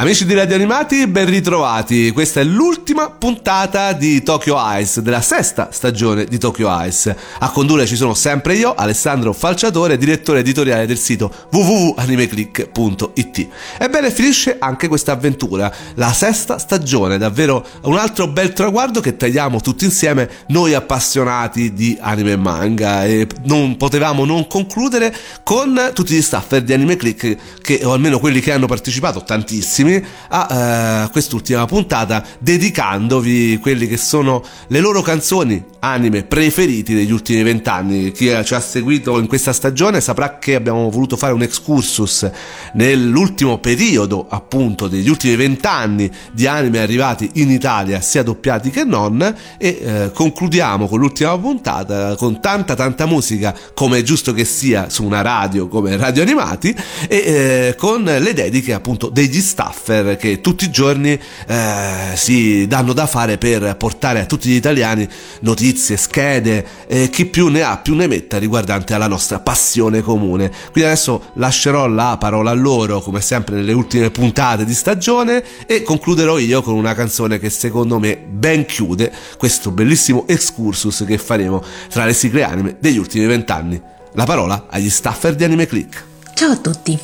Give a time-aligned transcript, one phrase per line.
[0.00, 2.12] Amici di Radio Animati, ben ritrovati.
[2.12, 7.16] Questa è l'ultima puntata di Tokyo Ice, della sesta stagione di Tokyo Ice.
[7.40, 13.48] A condurre ci sono sempre io, Alessandro Falciatore, direttore editoriale del sito www.animeclick.it.
[13.76, 19.60] Ebbene, finisce anche questa avventura, la sesta stagione, davvero un altro bel traguardo che tagliamo
[19.60, 23.04] tutti insieme, noi appassionati di anime e manga.
[23.04, 25.12] E non potevamo non concludere
[25.42, 29.86] con tutti gli staffer di Anime Click, che, o almeno quelli che hanno partecipato, tantissimi
[29.88, 37.12] bellissimi a eh, quest'ultima puntata dedicandovi quelli che sono le loro canzoni anime preferiti degli
[37.12, 38.12] ultimi vent'anni.
[38.12, 42.28] Chi ci ha seguito in questa stagione saprà che abbiamo voluto fare un excursus
[42.74, 49.22] nell'ultimo periodo appunto degli ultimi vent'anni di anime arrivati in Italia sia doppiati che non
[49.56, 54.90] e eh, concludiamo con l'ultima puntata con tanta tanta musica come è giusto che sia
[54.90, 56.74] su una radio come Radio Animati
[57.08, 62.66] e eh, con le dediche appunto degli staff staffer che tutti i giorni eh, si
[62.66, 65.06] danno da fare per portare a tutti gli italiani
[65.40, 70.50] notizie, schede e chi più ne ha più ne metta riguardante alla nostra passione comune.
[70.72, 75.82] Quindi adesso lascerò la parola a loro come sempre nelle ultime puntate di stagione e
[75.82, 81.62] concluderò io con una canzone che secondo me ben chiude questo bellissimo excursus che faremo
[81.90, 83.80] tra le sigle anime degli ultimi vent'anni.
[84.14, 86.04] La parola agli staffer di Anime Click.
[86.34, 86.98] Ciao a tutti,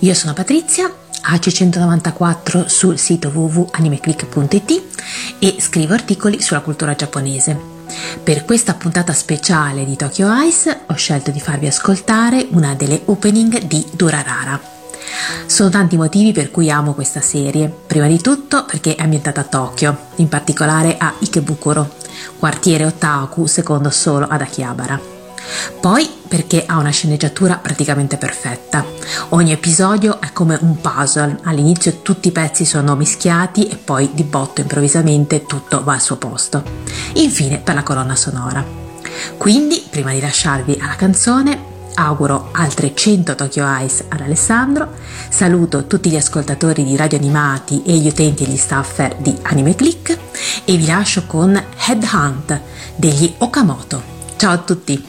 [0.00, 0.92] io sono Patrizia
[1.24, 4.82] AC194 sul sito www.animeclick.it
[5.38, 7.78] e scrivo articoli sulla cultura giapponese.
[8.22, 13.62] Per questa puntata speciale di Tokyo Ice ho scelto di farvi ascoltare una delle opening
[13.64, 14.60] di Durarara.
[15.46, 17.68] Sono tanti i motivi per cui amo questa serie.
[17.68, 21.96] Prima di tutto perché è ambientata a Tokyo, in particolare a Ikebukuro,
[22.38, 25.19] quartiere otaku secondo solo ad Akihabara.
[25.80, 28.84] Poi perché ha una sceneggiatura praticamente perfetta.
[29.30, 34.22] Ogni episodio è come un puzzle, all'inizio tutti i pezzi sono mischiati e poi di
[34.22, 36.62] botto improvvisamente tutto va al suo posto.
[37.14, 38.64] Infine per la colonna sonora.
[39.36, 44.88] Quindi, prima di lasciarvi alla canzone, auguro altre 100 Tokyo Ice ad Alessandro,
[45.28, 49.74] saluto tutti gli ascoltatori di Radio Animati e gli utenti e gli staffer di Anime
[49.74, 50.16] Click
[50.64, 52.60] e vi lascio con Headhunt
[52.96, 54.19] degli Okamoto.
[54.40, 55.04] Ciao a tutti!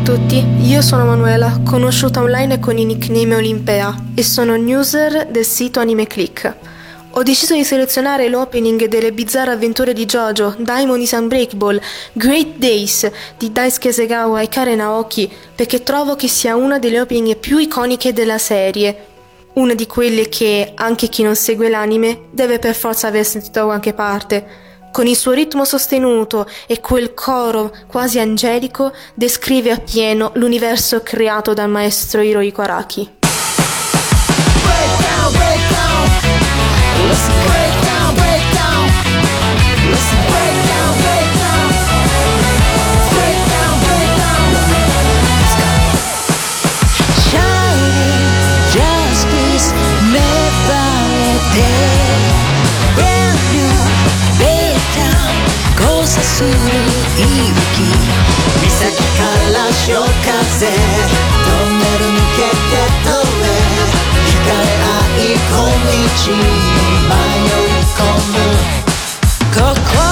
[0.00, 5.80] Tutti, io sono Manuela, conosciuta online con il nickname Olimpea e sono user del sito
[5.80, 6.54] Anime Click.
[7.10, 11.82] Ho deciso di selezionare l'opening delle bizzarre avventure di JoJo, Diamond is Unbreakable,
[12.14, 17.36] Great Days di Daisuke Segawa e Karen Aoki perché trovo che sia una delle opening
[17.36, 19.06] più iconiche della serie.
[19.54, 23.66] Una di quelle che, anche chi non segue l'anime, deve per forza aver sentito da
[23.66, 31.00] qualche parte con il suo ritmo sostenuto e quel coro quasi angelico, descrive appieno l'universo
[31.02, 33.10] creato dal maestro Hirohiko Araki.
[34.62, 36.08] Breakdown, breakdown.
[37.08, 37.61] Breakdown,
[56.42, 57.24] する息
[58.68, 59.22] 岬か
[59.52, 60.66] ら潮風。
[60.66, 62.74] トンネル抜けて
[63.04, 63.44] 飛べ
[64.26, 66.42] 光合い小道に
[67.08, 68.34] 迷い込む
[69.52, 70.11] 心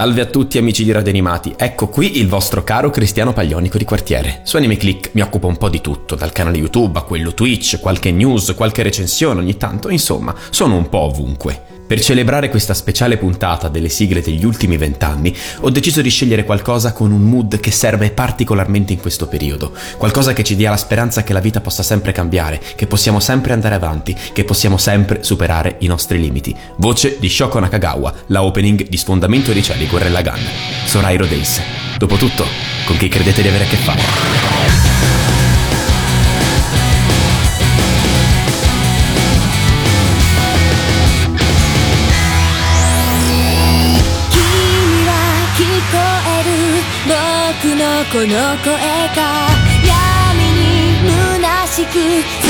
[0.00, 3.84] Salve a tutti amici di Radio Animati, ecco qui il vostro caro Cristiano Paglionico di
[3.84, 4.40] quartiere.
[4.44, 7.78] Su Anime Click mi occupo un po' di tutto, dal canale YouTube a quello Twitch,
[7.80, 11.69] qualche news, qualche recensione ogni tanto, insomma, sono un po' ovunque.
[11.90, 16.92] Per celebrare questa speciale puntata delle sigle degli ultimi vent'anni, ho deciso di scegliere qualcosa
[16.92, 21.24] con un mood che serve particolarmente in questo periodo, qualcosa che ci dia la speranza
[21.24, 25.78] che la vita possa sempre cambiare, che possiamo sempre andare avanti, che possiamo sempre superare
[25.80, 26.54] i nostri limiti.
[26.76, 30.38] Voce di Shoko Nakagawa, la opening di Sfondamento dei cieli con Rellagan.
[30.84, 31.60] Sono Airo Days.
[31.98, 32.44] Dopotutto,
[32.84, 34.49] con chi credete di avere a che fare?
[48.12, 49.46] この声が
[49.86, 50.98] 闇に
[51.38, 52.49] 虚しく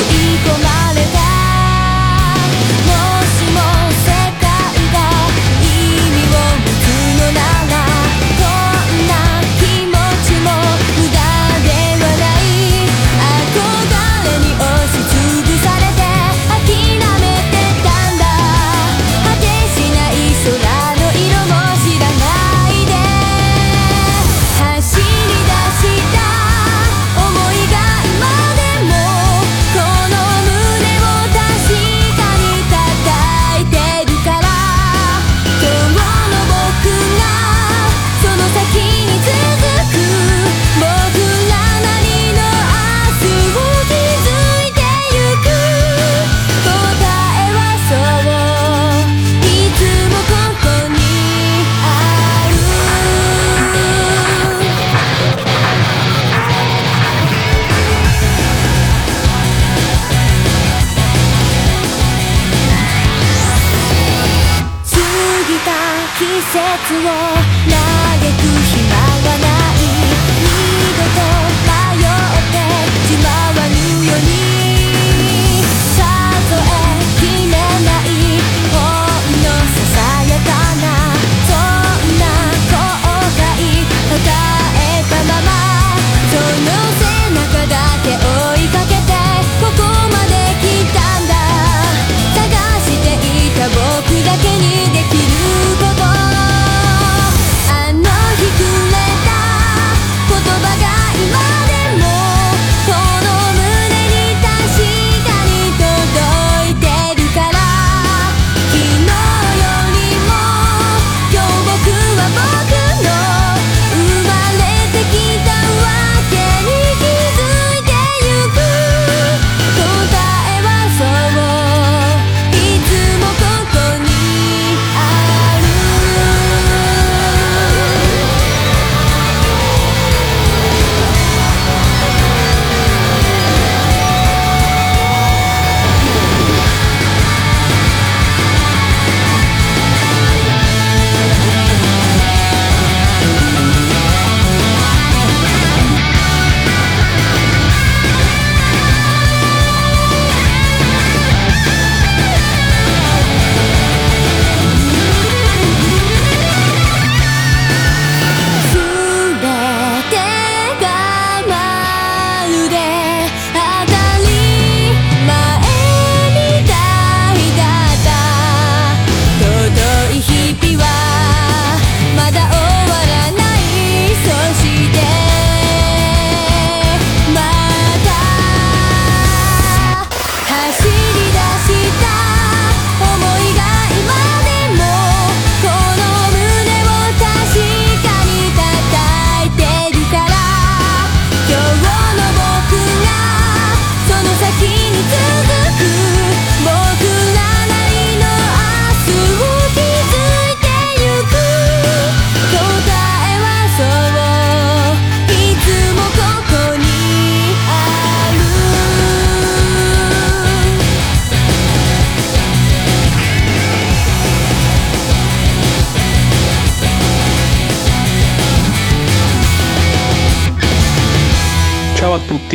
[66.90, 67.49] 是我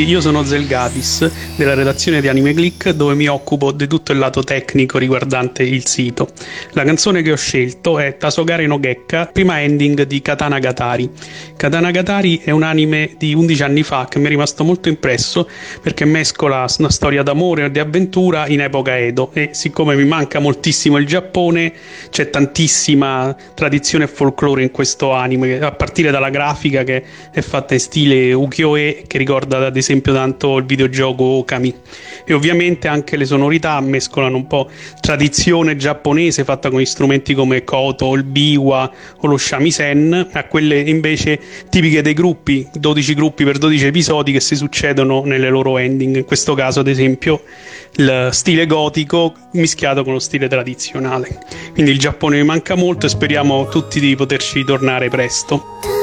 [0.06, 4.44] io sono Zelgatis della redazione di Anime Click dove mi occupo di tutto il lato
[4.44, 6.28] tecnico riguardante il sito.
[6.72, 11.10] La canzone che ho scelto è Tasogare no Gekka, prima ending di Katana Gatari.
[11.56, 15.48] Katana Gatari è un anime di 11 anni fa che mi è rimasto molto impresso
[15.82, 20.40] perché mescola una storia d'amore e di avventura in epoca Edo e siccome mi manca
[20.40, 21.72] moltissimo il Giappone
[22.10, 27.74] c'è tantissima tradizione e folklore in questo anime, a partire dalla grafica che è fatta
[27.74, 31.74] in stile ukiyo-e che ricorda ad esempio tanto il videogioco Okami.
[32.26, 38.14] E ovviamente anche le sonorità mescolano un po' tradizione giapponese fatta con strumenti come koto,
[38.16, 43.86] il biwa o lo shamisen a quelle invece tipiche dei gruppi, 12 gruppi per 12
[43.86, 46.16] episodi che si succedono nelle loro ending.
[46.16, 47.44] In questo caso, ad esempio,
[47.98, 51.40] il stile gotico mischiato con lo stile tradizionale.
[51.74, 55.95] Quindi il Giappone mi manca molto e speriamo tutti di poterci tornare presto.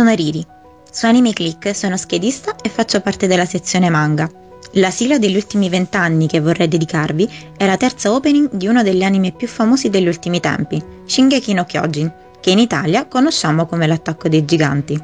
[0.00, 0.46] sono Riri.
[0.90, 4.30] Su Anime Click sono schedista e faccio parte della sezione manga.
[4.74, 9.02] La sigla degli ultimi vent'anni che vorrei dedicarvi è la terza opening di uno degli
[9.02, 14.30] anime più famosi degli ultimi tempi, Shingeki no Kyojin, che in Italia conosciamo come l'attacco
[14.30, 14.98] dei giganti.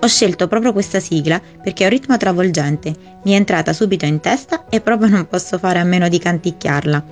[0.00, 4.20] Ho scelto proprio questa sigla perché ha un ritmo travolgente, mi è entrata subito in
[4.20, 7.04] testa e proprio non posso fare a meno di canticchiarla.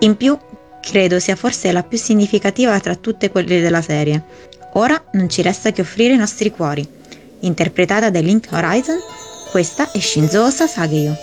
[0.00, 0.38] In più,
[0.80, 4.22] credo sia forse la più significativa tra tutte quelle della serie.
[4.76, 6.86] Ora non ci resta che offrire i nostri cuori.
[7.40, 8.98] Interpretata da Link Horizon,
[9.50, 11.16] questa è Shinzo Sasageyo.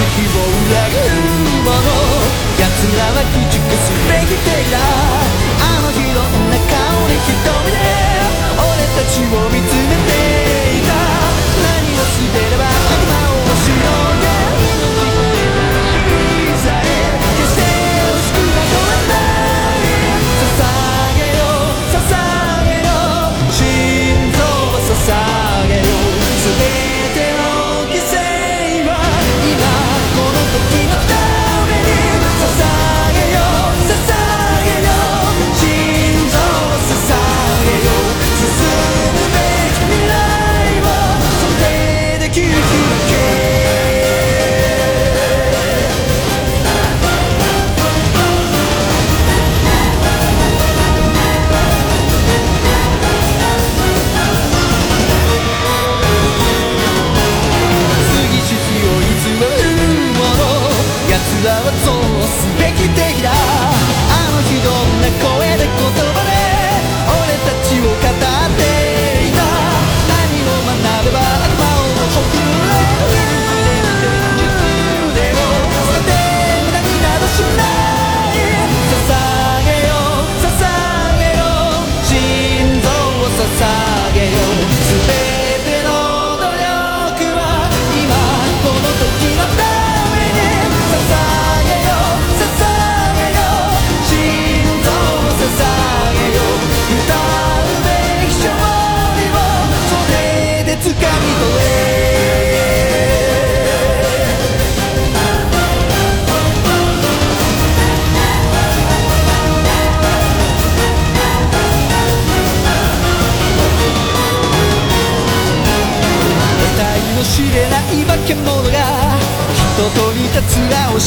[0.00, 1.20] 裏切る
[1.60, 1.76] もの
[2.56, 6.72] 奴らは駆逐すべきでいたあの日んな顔
[7.06, 7.76] に瞳で
[8.56, 10.09] 俺たちを見つめて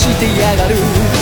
[0.03, 1.12] してやがる。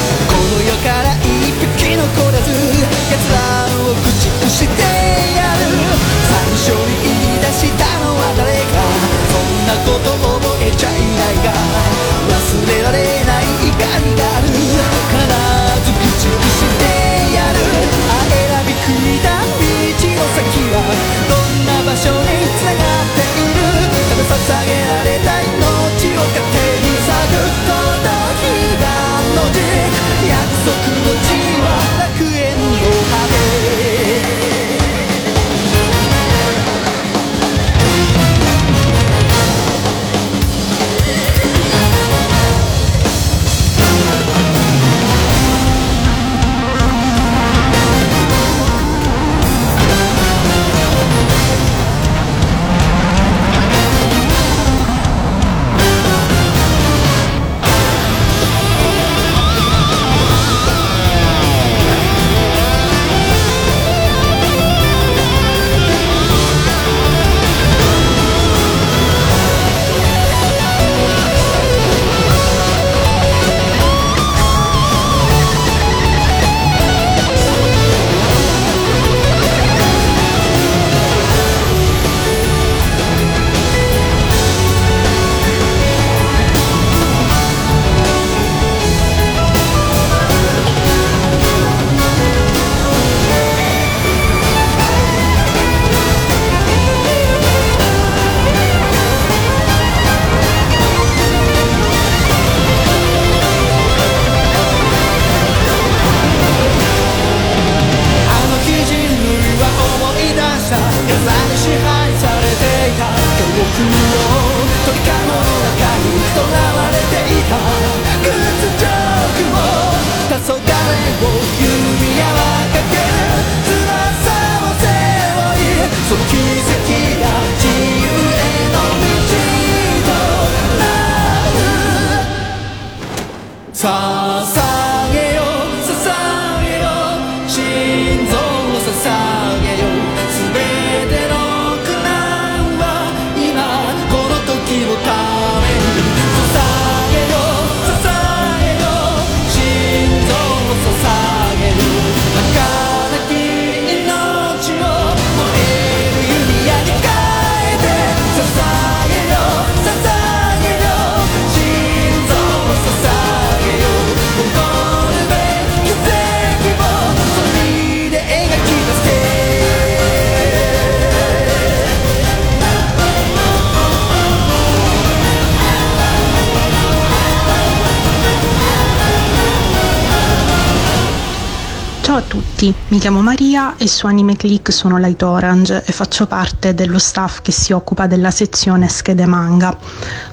[182.27, 186.99] Tutti, mi chiamo Maria e su Anime Click sono Light Orange e faccio parte dello
[186.99, 189.77] staff che si occupa della sezione schede manga.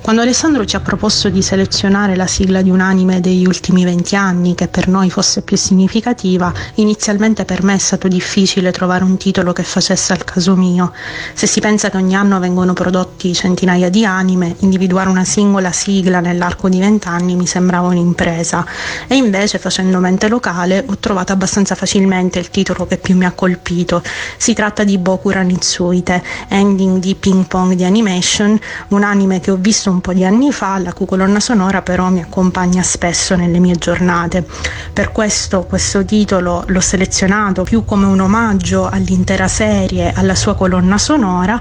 [0.00, 4.16] Quando Alessandro ci ha proposto di selezionare la sigla di un anime degli ultimi 20
[4.16, 9.16] anni che per noi fosse più significativa, inizialmente per me è stato difficile trovare un
[9.16, 10.92] titolo che facesse al caso mio.
[11.34, 16.20] Se si pensa che ogni anno vengono prodotti centinaia di anime, individuare una singola sigla
[16.20, 18.66] nell'arco di 20 anni mi sembrava un'impresa
[19.06, 23.30] e invece facendo mente locale ho trovato abbastanza facilmente il titolo che più mi ha
[23.30, 24.02] colpito.
[24.36, 29.56] Si tratta di Bokura Nitsuite, ending di Ping Pong di Animation, un anime che ho
[29.56, 33.60] visto un po' di anni fa, la cui colonna sonora però mi accompagna spesso nelle
[33.60, 34.44] mie giornate.
[34.92, 40.98] Per questo questo titolo l'ho selezionato più come un omaggio all'intera serie, alla sua colonna
[40.98, 41.60] sonora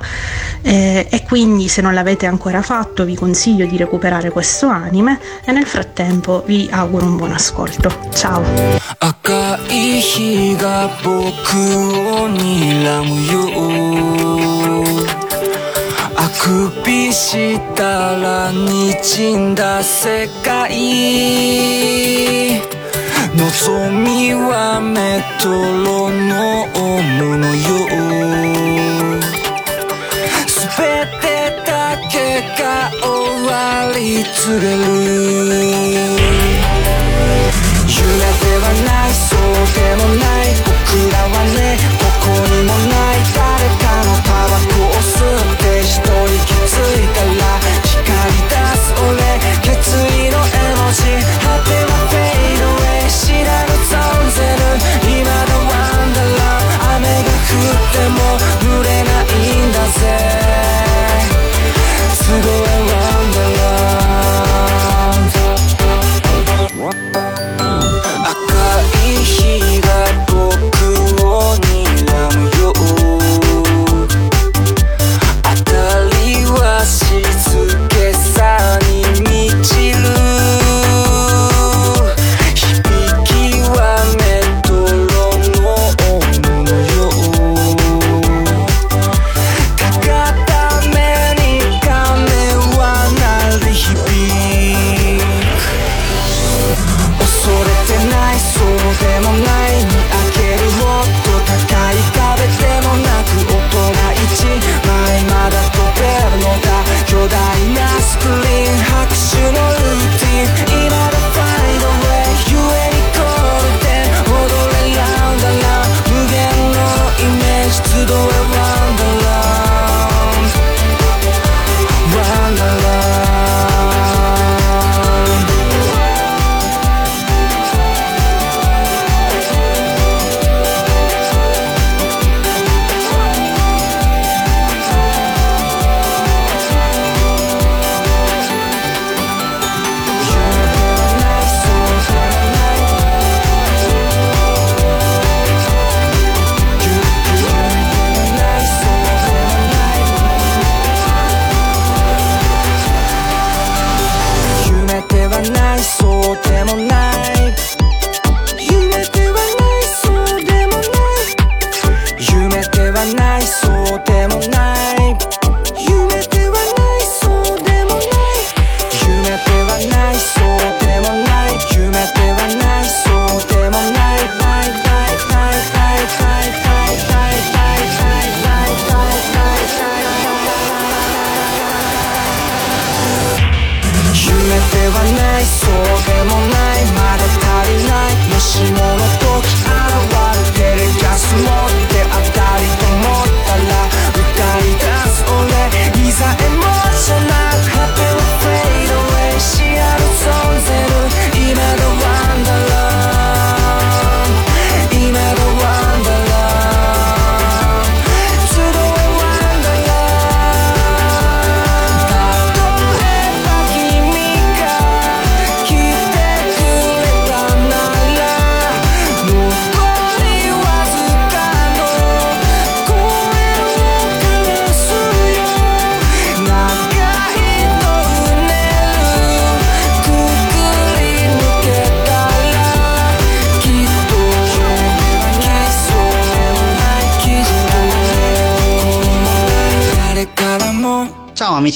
[0.64, 5.52] eh, e quindi se non l'avete ancora fatto vi consiglio di recuperare questo anime e
[5.52, 7.92] nel frattempo vi auguro un buon ascolto.
[8.14, 8.42] Ciao!
[10.08, 13.36] 日が僕を睨むよ。
[16.16, 20.72] あくびしたら滲んだ世界。
[23.36, 26.78] 望みはメトロノー
[27.20, 27.60] ムのよ
[30.48, 30.58] 全
[31.22, 31.24] て
[31.66, 31.70] だ
[32.10, 32.16] け
[32.58, 32.64] が
[33.04, 33.06] 終
[33.46, 33.52] わ
[33.94, 34.78] り告げる。
[37.90, 38.00] 夢
[38.40, 39.17] ではない
[39.74, 40.56] でもない。
[40.64, 40.72] 僕
[41.12, 43.24] らはねどこにもない。
[43.36, 49.38] 誰かのタバコを吸って一息ついたら光り出す俺。
[49.62, 51.02] 決意の絵文字
[51.44, 54.64] 果てはフェイドウェイ知らぬゾンゼル
[55.20, 56.96] 今のワンダーラー。
[56.96, 58.18] 雨が降っても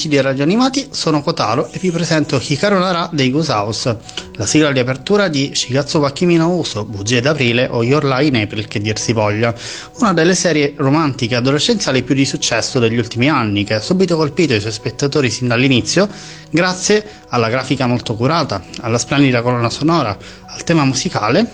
[0.02, 3.98] amici di Radio Animati, sono Kotaro e vi presento Hikaru Nara dei Goose House,
[4.34, 6.12] la sigla di apertura di Shigatsu wa
[6.46, 9.54] Uso, Bugie d'aprile o Your Lie in April che dir si voglia,
[9.98, 14.54] una delle serie romantiche adolescenziali più di successo degli ultimi anni che ha subito colpito
[14.54, 16.08] i suoi spettatori sin dall'inizio
[16.50, 21.48] grazie alla grafica molto curata, alla splendida colonna sonora, al tema musicale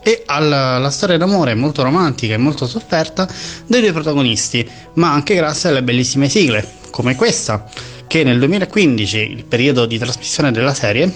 [0.00, 3.26] e alla, alla, storia d'amore molto romantica e molto sofferta
[3.66, 7.64] dei due protagonisti, ma anche grazie alle bellissime sigle, come questa,
[8.08, 11.08] che nel 2015, il periodo di trasmissione della serie,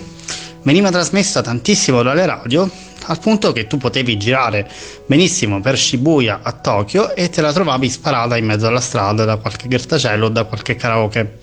[0.63, 2.71] veniva trasmessa tantissimo dalle radio,
[3.07, 4.71] al punto che tu potevi girare
[5.07, 9.39] benissimo per Shibuya a Tokyo e te la trovavi sparata in mezzo alla strada da
[9.39, 11.39] qualche grattacielo o da qualche karaoke.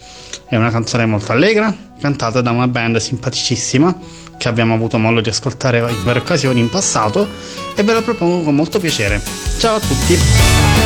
[0.47, 3.93] È una canzone molto allegra, cantata da una band simpaticissima
[4.37, 7.27] che abbiamo avuto modo di ascoltare in varie occasioni in passato
[7.75, 9.21] e ve la propongo con molto piacere.
[9.57, 10.78] Ciao a tutti!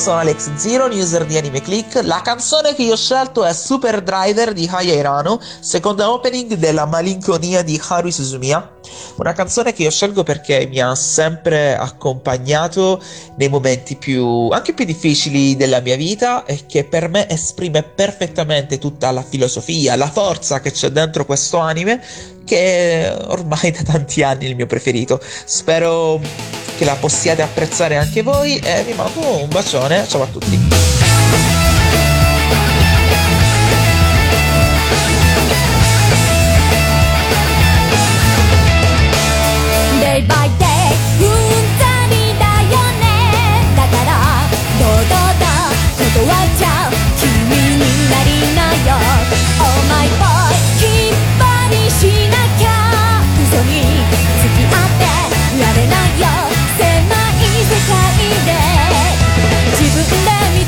[0.00, 2.00] sono Alex Zero, user di Anime Click.
[2.04, 7.60] La canzone che io ho scelto è Super Driver di Hayairano, seconda opening della Malinconia
[7.60, 8.76] di Haru Suzumiya.
[9.16, 12.98] Una canzone che io scelgo perché mi ha sempre accompagnato
[13.36, 18.78] nei momenti più anche più difficili della mia vita e che per me esprime perfettamente
[18.78, 22.02] tutta la filosofia, la forza che c'è dentro questo anime
[22.50, 25.20] che è ormai da tanti anni è il mio preferito.
[25.44, 26.18] Spero
[26.80, 30.58] che la possiate apprezzare anche voi e vi mando un bacione, ciao a tutti.
[40.00, 40.50] day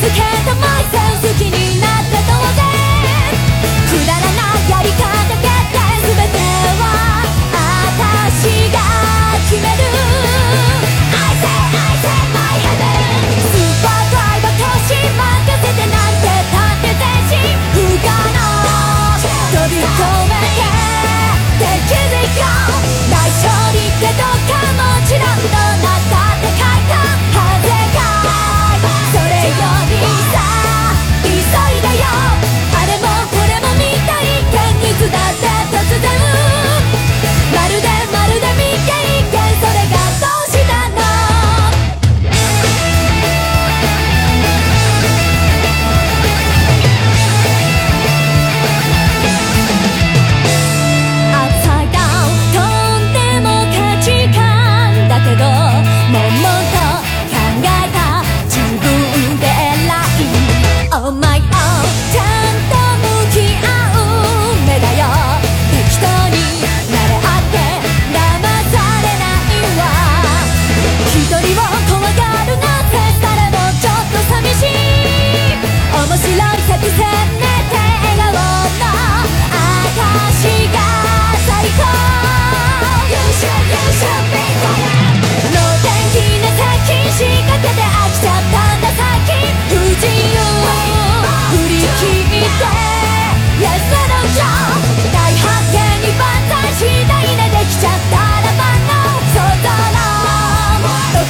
[0.02, 0.84] つけたマイ
[1.22, 1.71] セに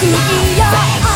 [0.04, 1.11] 你一样。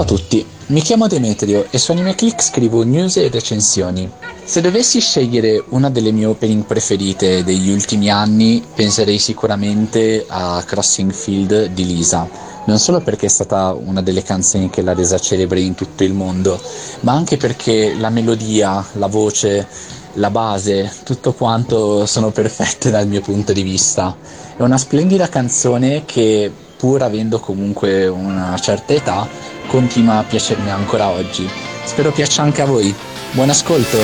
[0.00, 4.10] Ciao a tutti, mi chiamo Demetrio e su AnimeClick scrivo news e recensioni.
[4.44, 11.12] Se dovessi scegliere una delle mie opening preferite degli ultimi anni, penserei sicuramente a Crossing
[11.12, 12.26] Field di Lisa.
[12.64, 16.14] Non solo perché è stata una delle canzoni che l'ha resa celebre in tutto il
[16.14, 16.58] mondo,
[17.00, 19.68] ma anche perché la melodia, la voce,
[20.14, 24.16] la base, tutto quanto sono perfette dal mio punto di vista.
[24.56, 29.27] È una splendida canzone che pur avendo comunque una certa età,
[29.67, 31.49] continua a piacermi ancora oggi.
[31.83, 32.93] Spero piaccia anche a voi.
[33.31, 33.97] Buon ascolto!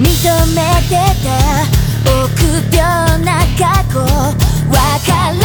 [0.00, 0.06] 認
[0.54, 1.28] めてた
[2.10, 3.28] 臆病な
[3.58, 4.74] 過去わ
[5.06, 5.43] から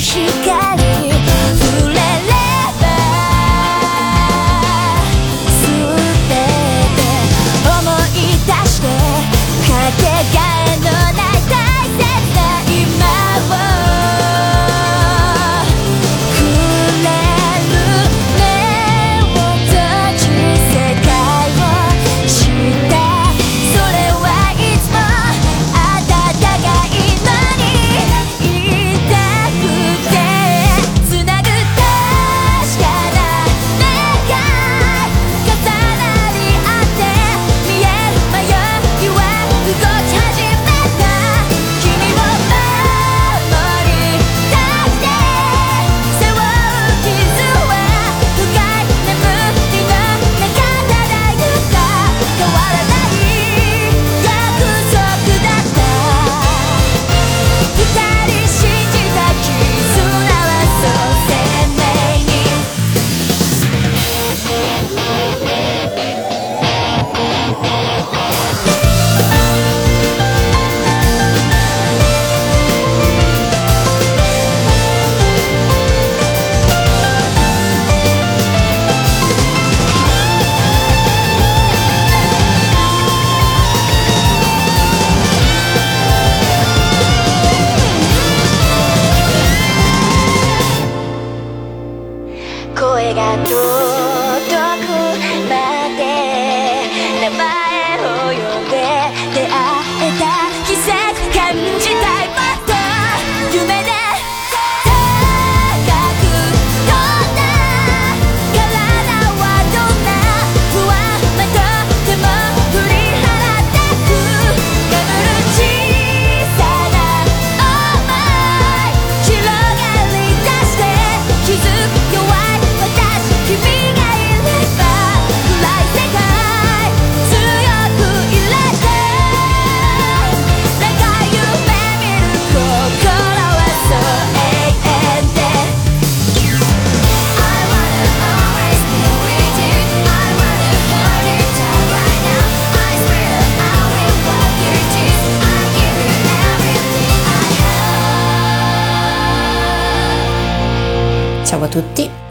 [0.00, 0.77] 光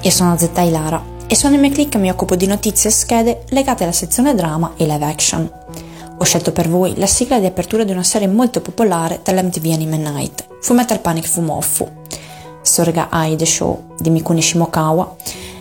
[0.07, 3.83] io sono Zeta Ilara e su Anime Click mi occupo di notizie e schede legate
[3.83, 5.51] alla sezione drama e live action.
[6.17, 9.97] Ho scelto per voi la sigla di apertura di una serie molto popolare dell'MTV Anime
[9.97, 11.91] Night, Fullmetal Panic Fumofu.
[12.61, 15.13] Sorga Ai The Show di Mikuni Shimokawa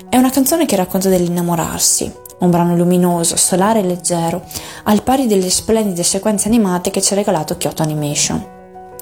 [0.09, 4.45] è una canzone che racconta dell'innamorarsi, un brano luminoso, solare e leggero,
[4.85, 8.47] al pari delle splendide sequenze animate che ci ha regalato Kyoto Animation.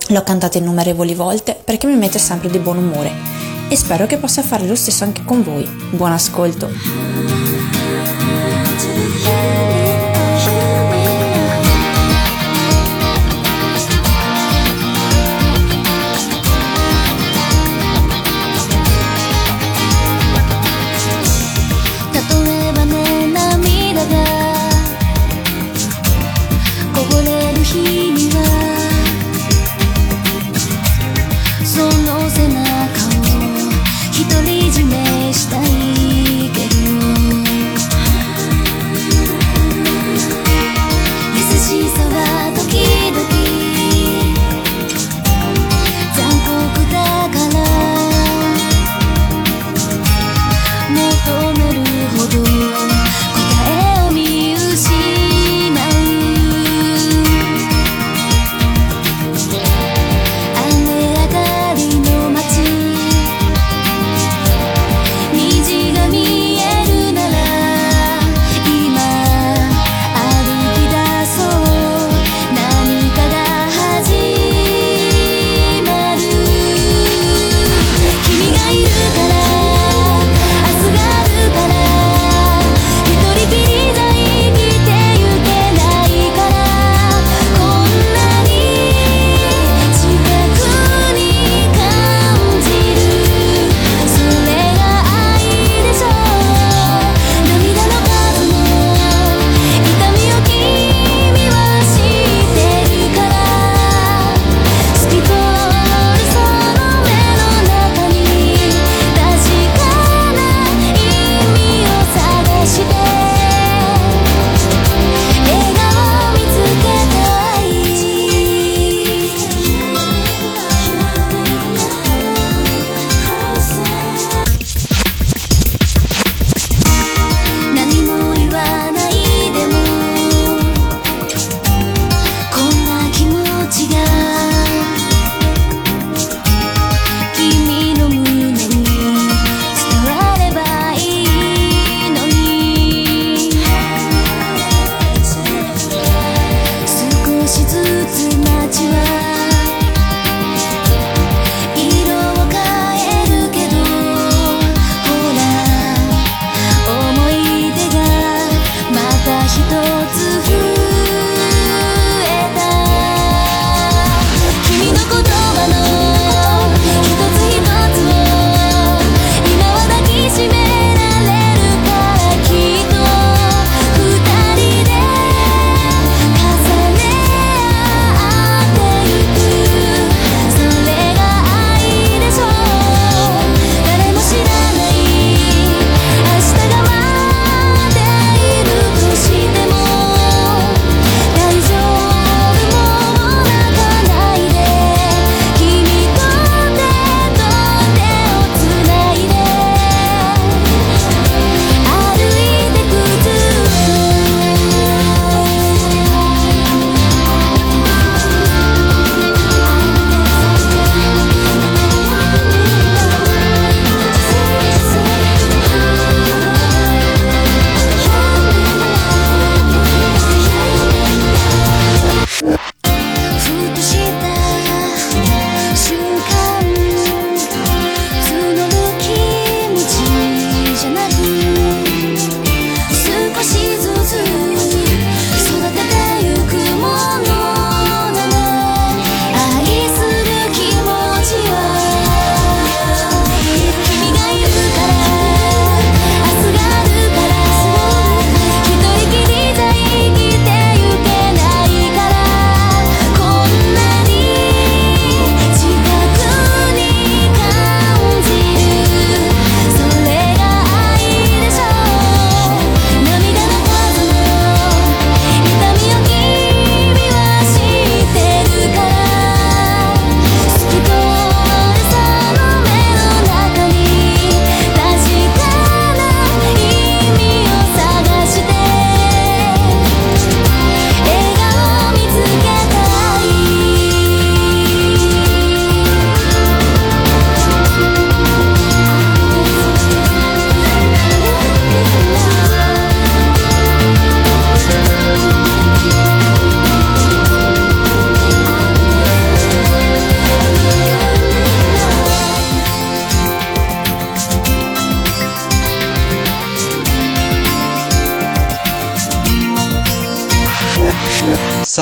[0.08, 4.42] L'ho cantata innumerevoli volte perché mi mette sempre di buon umore e spero che possa
[4.42, 5.64] fare lo stesso anche con voi.
[5.90, 6.70] Buon ascolto!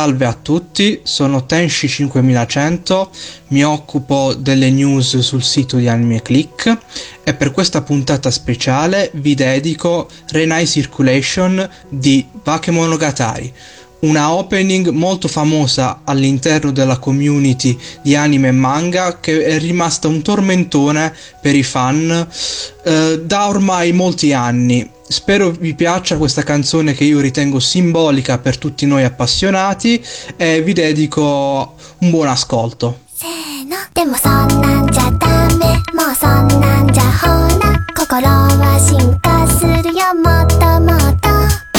[0.02, 3.08] Salve a tutti, sono Tenshi5100,
[3.50, 6.76] mi occupo delle news sul sito di Anime Click
[7.22, 13.54] e per questa puntata speciale vi dedico Renai Circulation di Bakemonogatari
[14.02, 20.22] una opening molto famosa all'interno della community di anime e manga che è rimasta un
[20.22, 22.28] tormentone per i fan
[22.84, 24.88] eh, da ormai molti anni.
[25.08, 30.02] Spero vi piaccia questa canzone che io ritengo simbolica per tutti noi appassionati
[30.36, 33.00] e vi dedico un buon ascolto.
[33.14, 33.52] Se
[33.94, 37.26] でもそんなんじゃダメもうそんなんじゃほ
[37.60, 41.71] ら心は進化するよもっともっと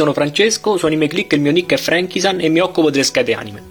[0.00, 3.34] sono Francesco, su Anime Click il mio nick è Frankisan e mi occupo delle schede
[3.34, 3.62] anime.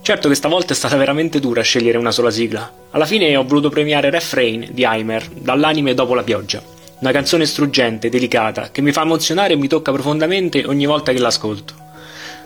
[0.00, 2.72] Certo che stavolta è stata veramente dura scegliere una sola sigla.
[2.92, 6.62] Alla fine ho voluto premiare Refrain di Heimer, dall'anime Dopo la pioggia.
[7.00, 11.18] Una canzone struggente, delicata, che mi fa emozionare e mi tocca profondamente ogni volta che
[11.18, 11.74] l'ascolto.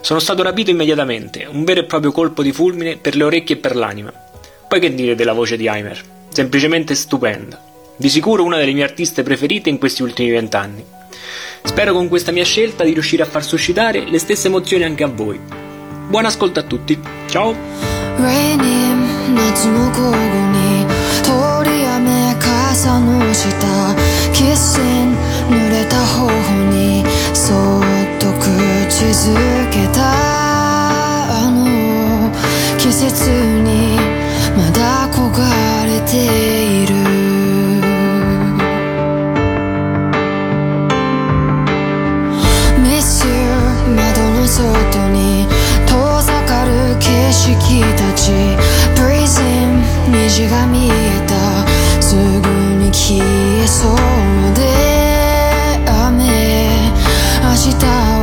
[0.00, 3.58] Sono stato rapito immediatamente, un vero e proprio colpo di fulmine per le orecchie e
[3.58, 4.10] per l'anima.
[4.66, 6.00] Poi che dire della voce di Heimer?
[6.30, 7.62] Semplicemente stupenda.
[7.98, 10.95] Di sicuro una delle mie artiste preferite in questi ultimi vent'anni.
[11.76, 15.08] Spero con questa mia scelta di riuscire a far suscitare le stesse emozioni anche a
[15.08, 15.38] voi.
[16.08, 16.98] Buon ascolto a tutti,
[17.28, 17.54] ciao!
[32.78, 33.98] 「季節に
[34.56, 36.16] まだ焦がれて
[36.84, 36.94] いる」
[46.46, 48.30] かる景色たち。
[48.94, 50.92] Breezing 虹が見え
[51.26, 51.66] た。
[52.00, 52.20] すぐ
[52.78, 53.96] に消えそう
[54.54, 54.60] で
[55.86, 56.22] 雨。
[57.42, 58.15] 明日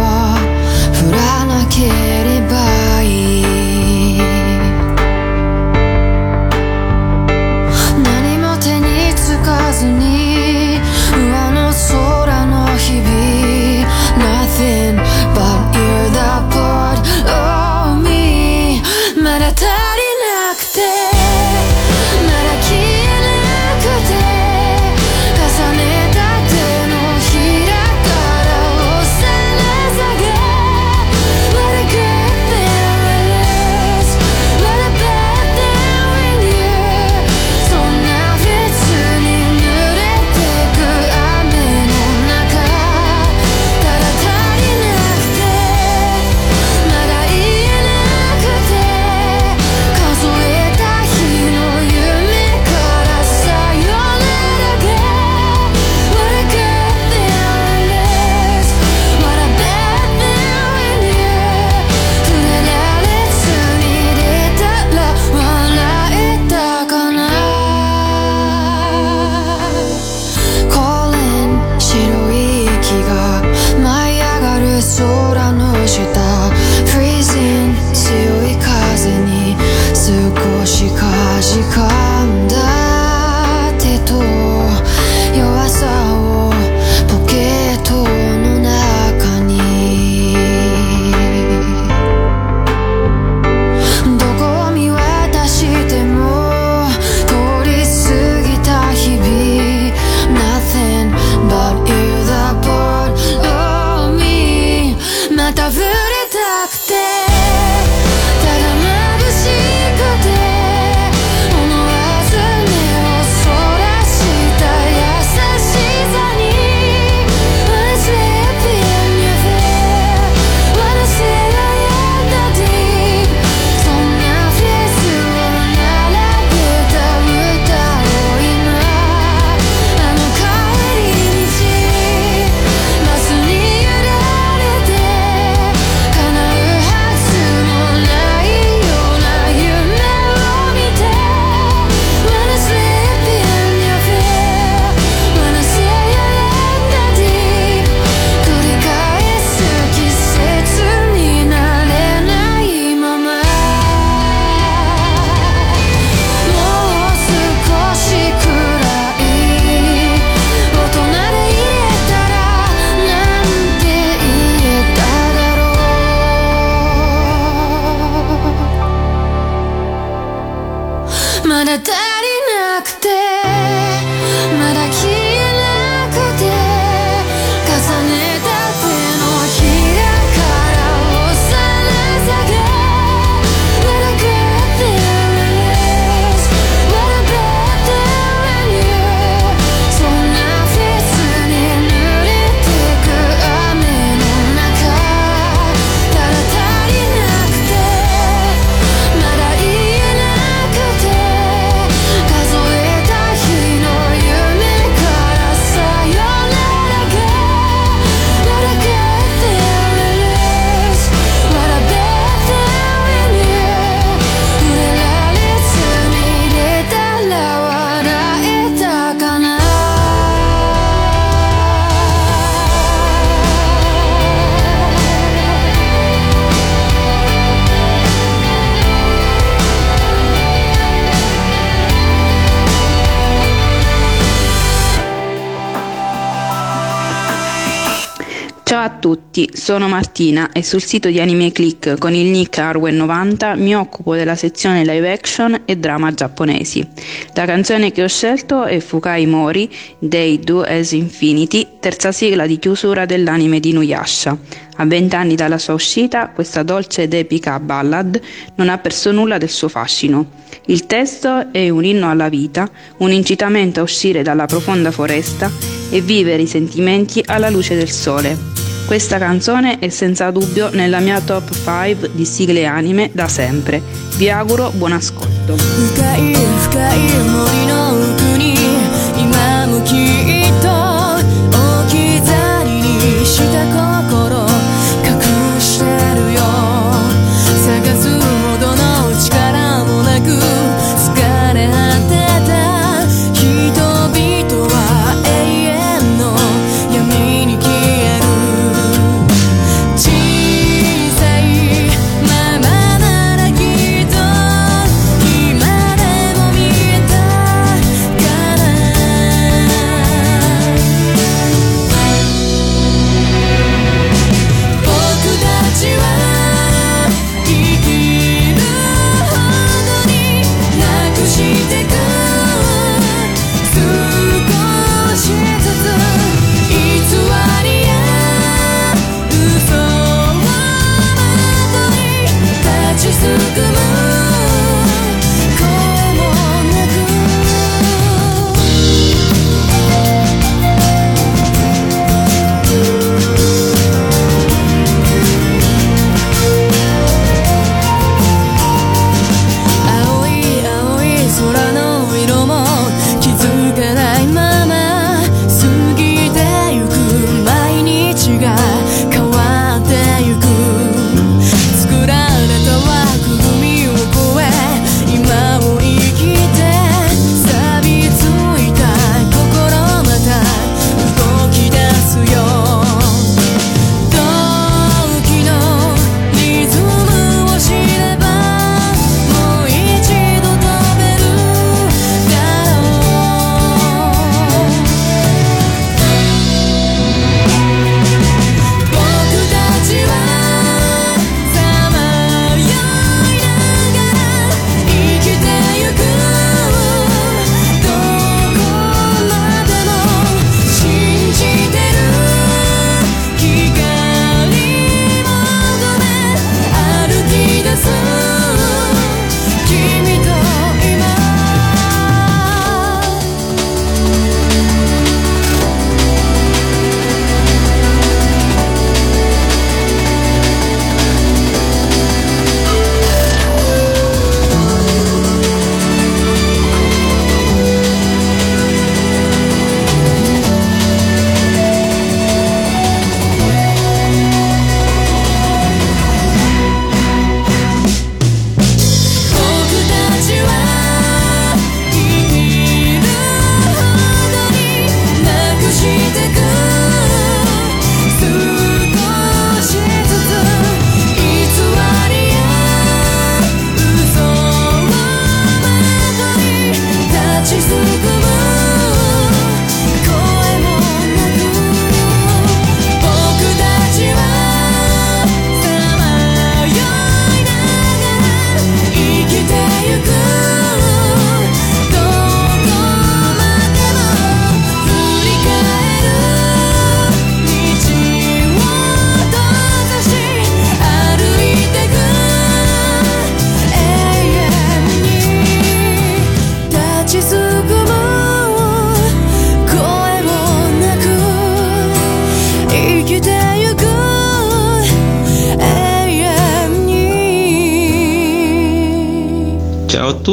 [239.34, 244.14] tutti, sono Martina e sul sito di Anime Click con il nick Arwen90 mi occupo
[244.14, 246.88] della sezione live action e drama giapponesi.
[247.34, 252.60] La canzone che ho scelto è Fukai Mori dei Do As Infinity, terza sigla di
[252.60, 254.38] chiusura dell'anime di Nuyasha.
[254.78, 258.20] A vent'anni dalla sua uscita, questa dolce ed epica ballad
[258.56, 260.42] non ha perso nulla del suo fascino.
[260.66, 265.52] Il testo è un inno alla vita, un incitamento a uscire dalla profonda foresta
[265.90, 268.63] e vivere i sentimenti alla luce del sole.
[268.86, 273.82] Questa canzone è senza dubbio nella mia top 5 di sigle anime da sempre.
[274.18, 275.56] Vi auguro buon ascolto.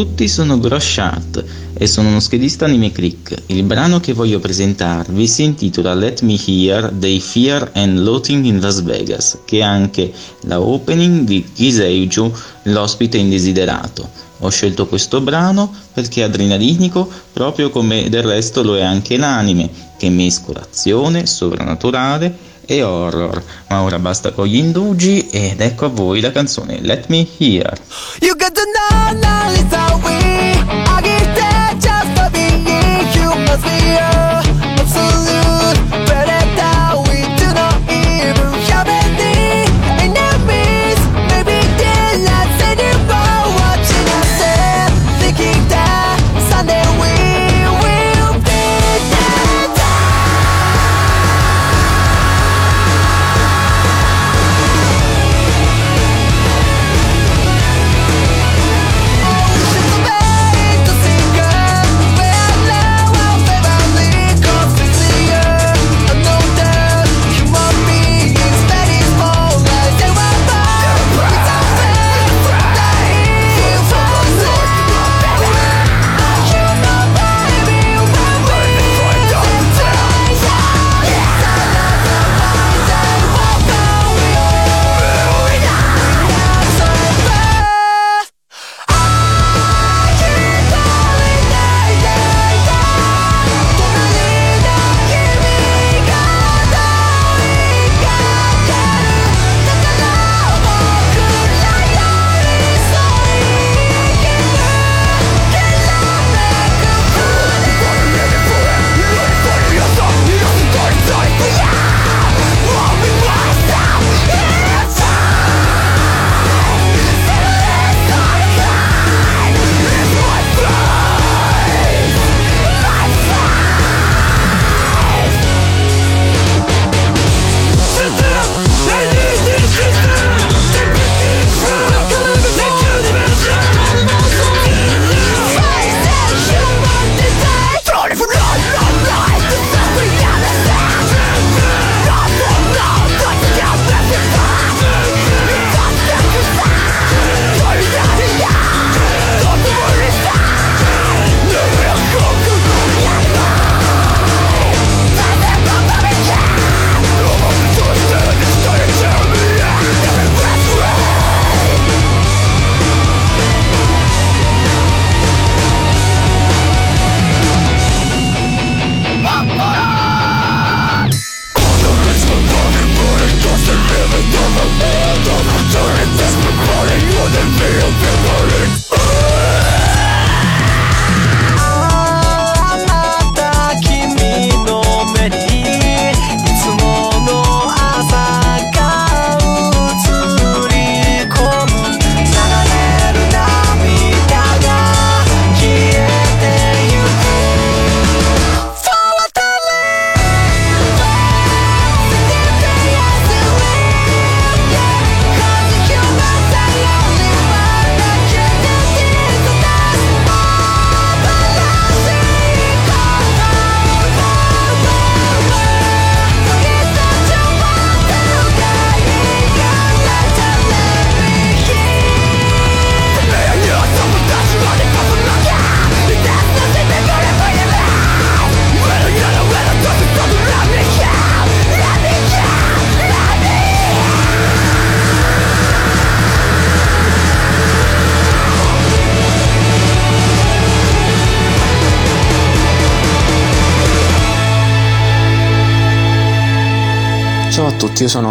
[0.00, 1.44] Tutti, sono Groshat
[1.74, 3.34] e sono uno schedista anime click.
[3.48, 8.60] Il brano che voglio presentarvi si intitola Let Me Hear dei Fear and Loathing in
[8.60, 10.10] Las Vegas, che è anche
[10.44, 12.32] la opening di Kiseiju,
[12.62, 14.08] l'ospite indesiderato.
[14.38, 19.68] Ho scelto questo brano perché è adrenalinico proprio come del resto lo è anche l'anime,
[19.98, 23.42] che mescola azione, sovrannaturale e horror.
[23.68, 27.78] Ma ora basta con gli indugi ed ecco a voi la canzone Let Me Hear.
[28.72, 30.19] now, now it's how we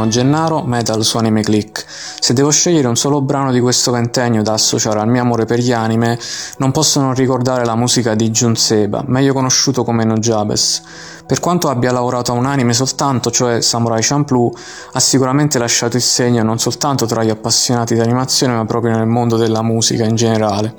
[0.10, 1.86] Gennaro, metal su Anime Click.
[2.19, 5.60] Se devo scegliere un solo brano di questo ventennio da associare al mio amore per
[5.60, 6.19] gli anime,
[6.57, 10.81] non posso non ricordare la musica di Junseba, meglio conosciuto come Nojabes.
[11.30, 14.52] Per quanto abbia lavorato a un anime soltanto, cioè Samurai Champloo,
[14.94, 19.06] ha sicuramente lasciato il segno non soltanto tra gli appassionati di animazione, ma proprio nel
[19.06, 20.73] mondo della musica in generale.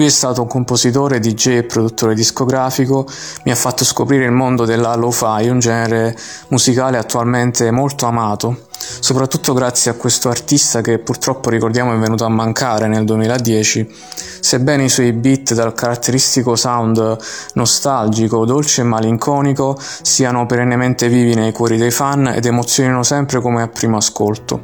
[0.00, 3.06] Lui è stato un compositore, DJ e produttore discografico,
[3.44, 6.16] mi ha fatto scoprire il mondo della lo-fi, un genere
[6.48, 8.68] musicale attualmente molto amato,
[9.00, 13.94] soprattutto grazie a questo artista che purtroppo ricordiamo è venuto a mancare nel 2010,
[14.50, 17.16] Sebbene i suoi beat dal caratteristico sound
[17.52, 23.62] nostalgico, dolce e malinconico siano perennemente vivi nei cuori dei fan ed emozionino sempre come
[23.62, 24.62] a primo ascolto.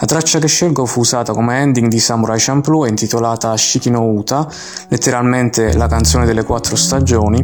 [0.00, 4.48] La traccia che scelgo fu usata come ending di Samurai Champloo e intitolata Shikino Uta,
[4.88, 7.38] letteralmente la canzone delle quattro stagioni,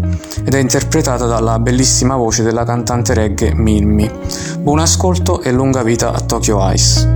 [0.44, 4.10] ed è interpretata dalla bellissima voce della cantante reggae Mimmi.
[4.58, 7.08] Buon ascolto e lunga vita a Tokyo Ice.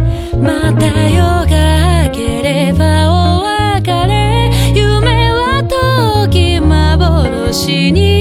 [7.53, 8.20] 星に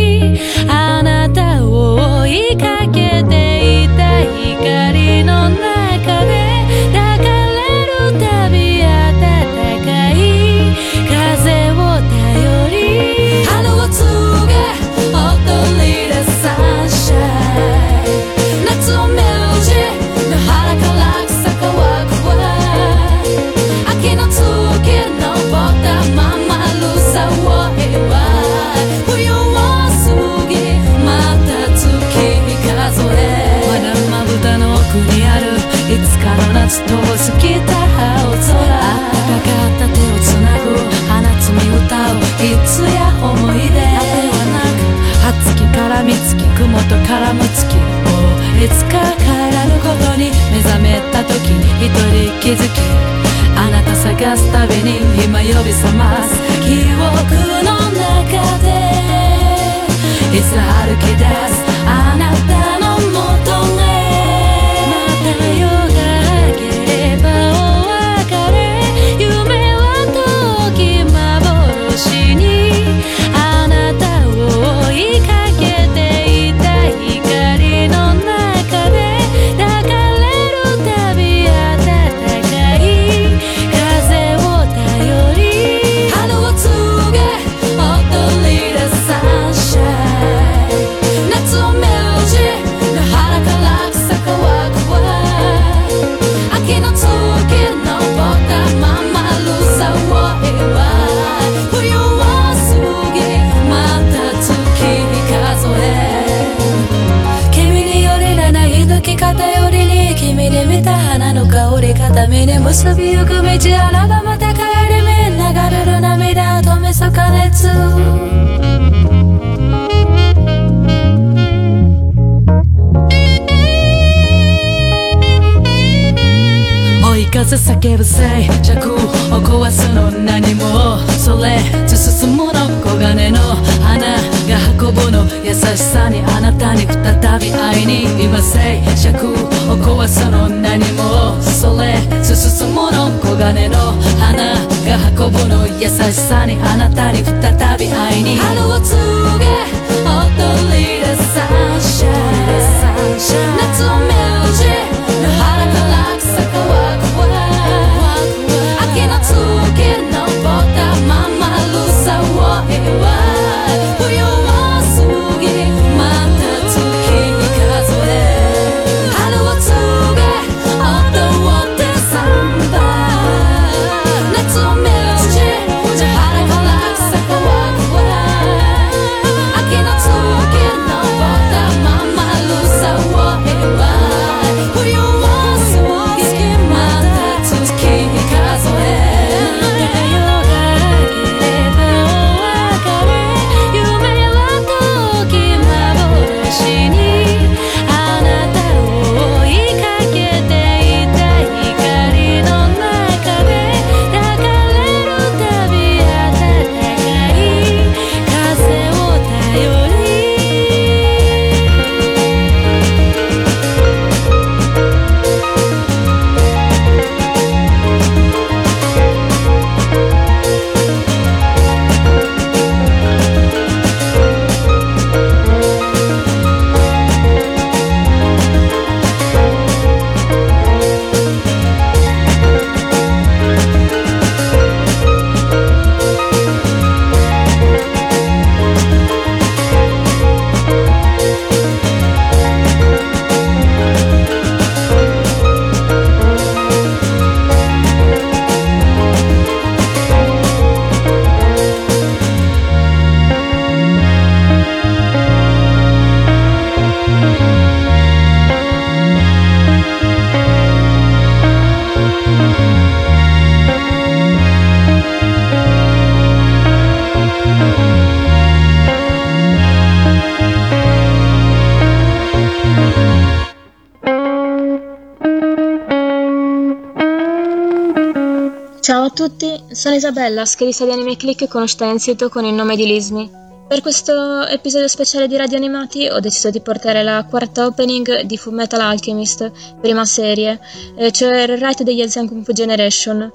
[280.00, 281.46] Isabella, scherista di Anime Click
[281.82, 283.30] in sito con il nome di Lismi.
[283.68, 288.38] Per questo episodio speciale di Radio Animati ho deciso di portare la quarta opening di
[288.38, 289.52] Full Metal Alchemist,
[289.82, 290.58] prima serie,
[290.96, 293.30] eh, cioè il Rite degli Asian Kung Fu Generation.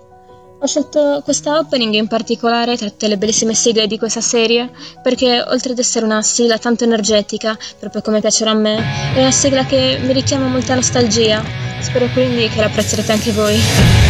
[0.58, 4.70] Ho scelto questa opening in particolare tra tutte le bellissime sigle di questa serie
[5.02, 8.82] perché oltre ad essere una sigla tanto energetica, proprio come piacerà a me,
[9.14, 11.44] è una sigla che mi richiama molta nostalgia.
[11.80, 14.03] Spero quindi che l'apprezzerete anche voi.「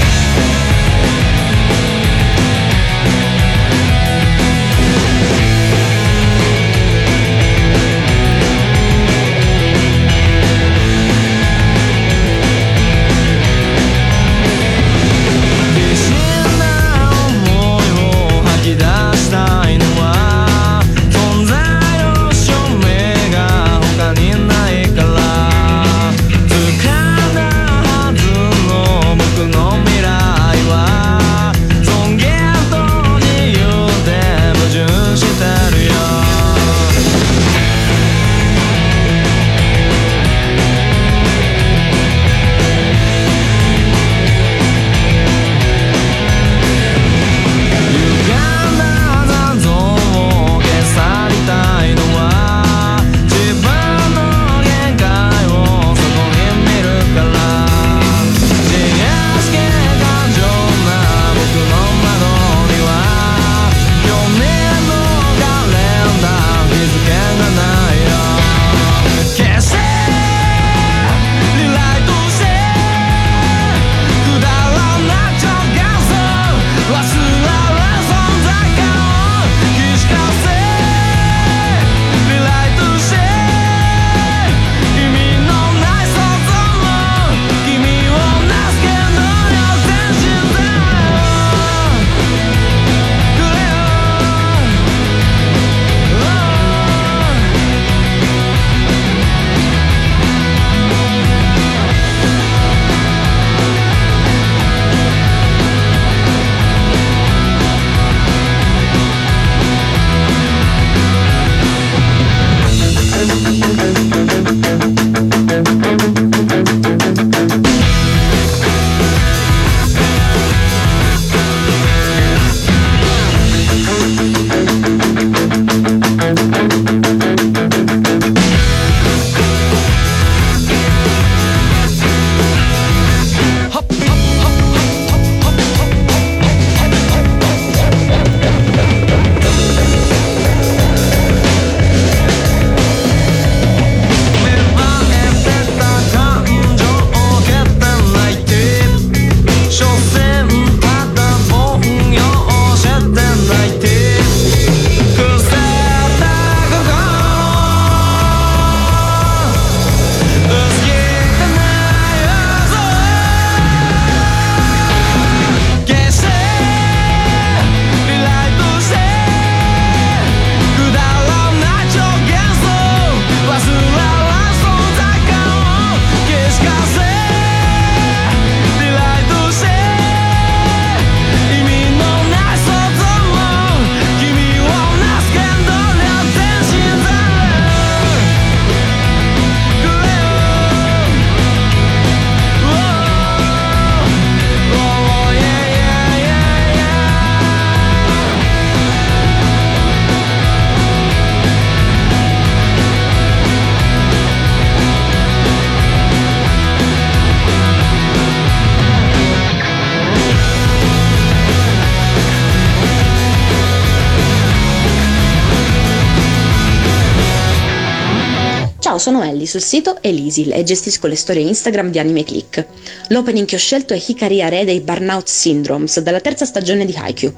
[219.05, 222.66] sono Ellie sul sito Elisil e gestisco le storie Instagram di Anime Click.
[223.09, 227.35] L'opening che ho scelto è Hikari Are dei Burnout Syndromes, dalla terza stagione di Haikyuu.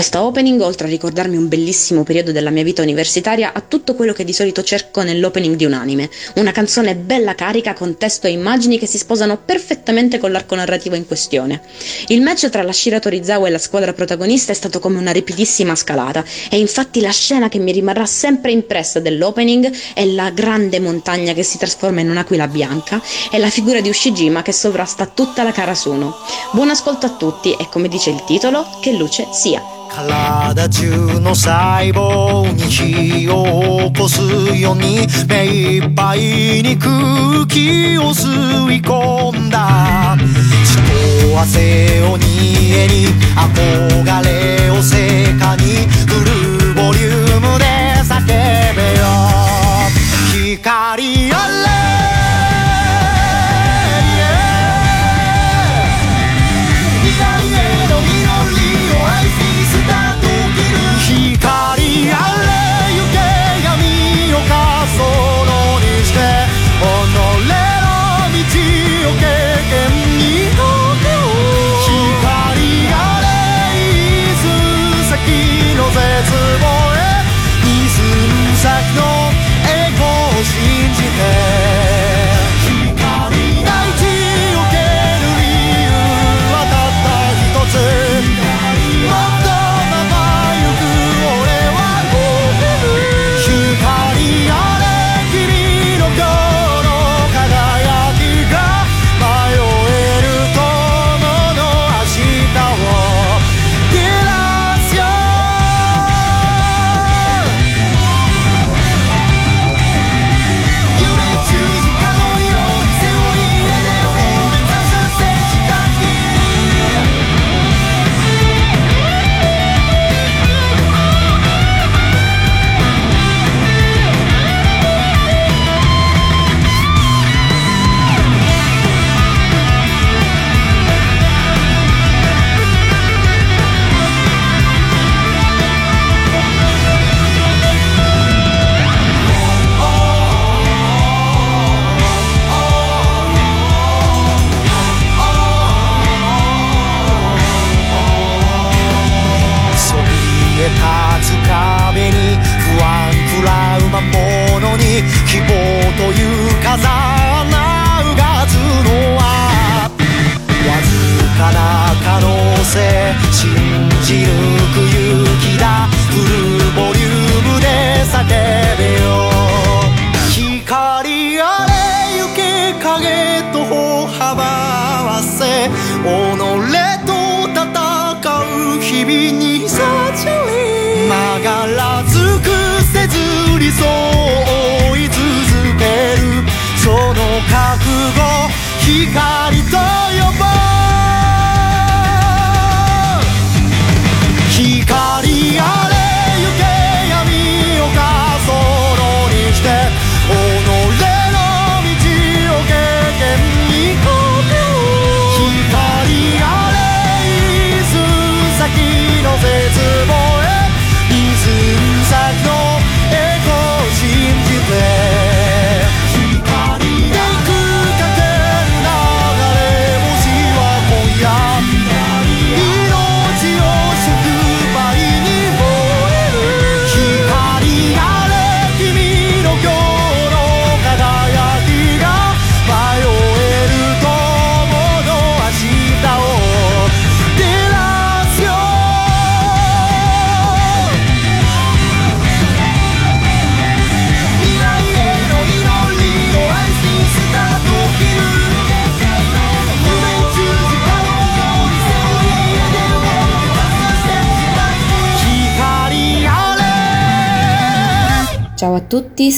[0.00, 4.14] Questa opening, oltre a ricordarmi un bellissimo periodo della mia vita universitaria, ha tutto quello
[4.14, 6.08] che di solito cerco nell'opening di un anime.
[6.36, 10.94] Una canzone bella carica con testo e immagini che si sposano perfettamente con l'arco narrativo
[10.94, 11.60] in questione.
[12.06, 15.74] Il match tra la Shira Torizawa e la squadra protagonista è stato come una ripidissima
[15.74, 21.34] scalata e infatti la scena che mi rimarrà sempre impressa dell'opening è la grande montagna
[21.34, 25.52] che si trasforma in un'aquila bianca e la figura di Ushijima che sovrasta tutta la
[25.52, 26.16] Karasuno.
[26.52, 29.62] Buon ascolto a tutti e come dice il titolo, che luce sia.
[29.92, 34.20] 体中の細胞に火を起こす
[34.56, 38.28] ように目いっぱいに空気を吸
[38.72, 40.16] い込んだ。
[40.64, 42.24] 血と汗を煮
[42.72, 46.49] えに憧れを成果に振る。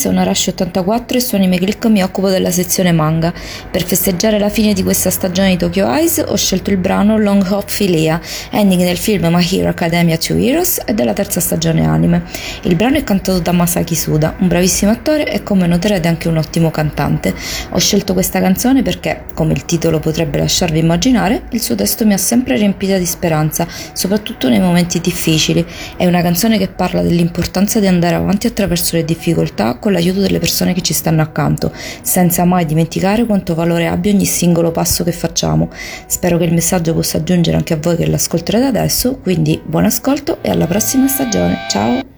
[0.02, 3.32] sono Rush84 e su Anime e mi occupo della sezione manga.
[3.70, 7.48] Per festeggiare la fine di questa stagione di Tokyo Eyes ho scelto il brano Long
[7.48, 8.20] Hop Philia,
[8.50, 12.24] ending del film My Hero Academia 2 Heroes e della terza stagione anime.
[12.62, 16.38] Il brano è cantato da Masaki Suda, un bravissimo attore e come noterete anche un
[16.38, 17.34] ottimo cantante.
[17.72, 22.14] Ho scelto questa canzone perché, come il titolo potrebbe lasciarvi immaginare, il suo testo mi
[22.14, 25.62] ha sempre riempita di speranza, soprattutto nei momenti difficili.
[25.94, 30.38] È una canzone che parla dell'importanza di andare avanti attraverso le difficoltà con l'aiuto delle
[30.38, 31.70] persone che ci stanno accanto,
[32.00, 35.68] senza mai dimenticare quanto valore abbia ogni singolo passo che facciamo.
[36.06, 40.38] Spero che il messaggio possa giungere anche a voi che l'ascolterete adesso, quindi buon ascolto
[40.40, 41.58] e alla prossima stagione.
[41.68, 42.11] Ciao!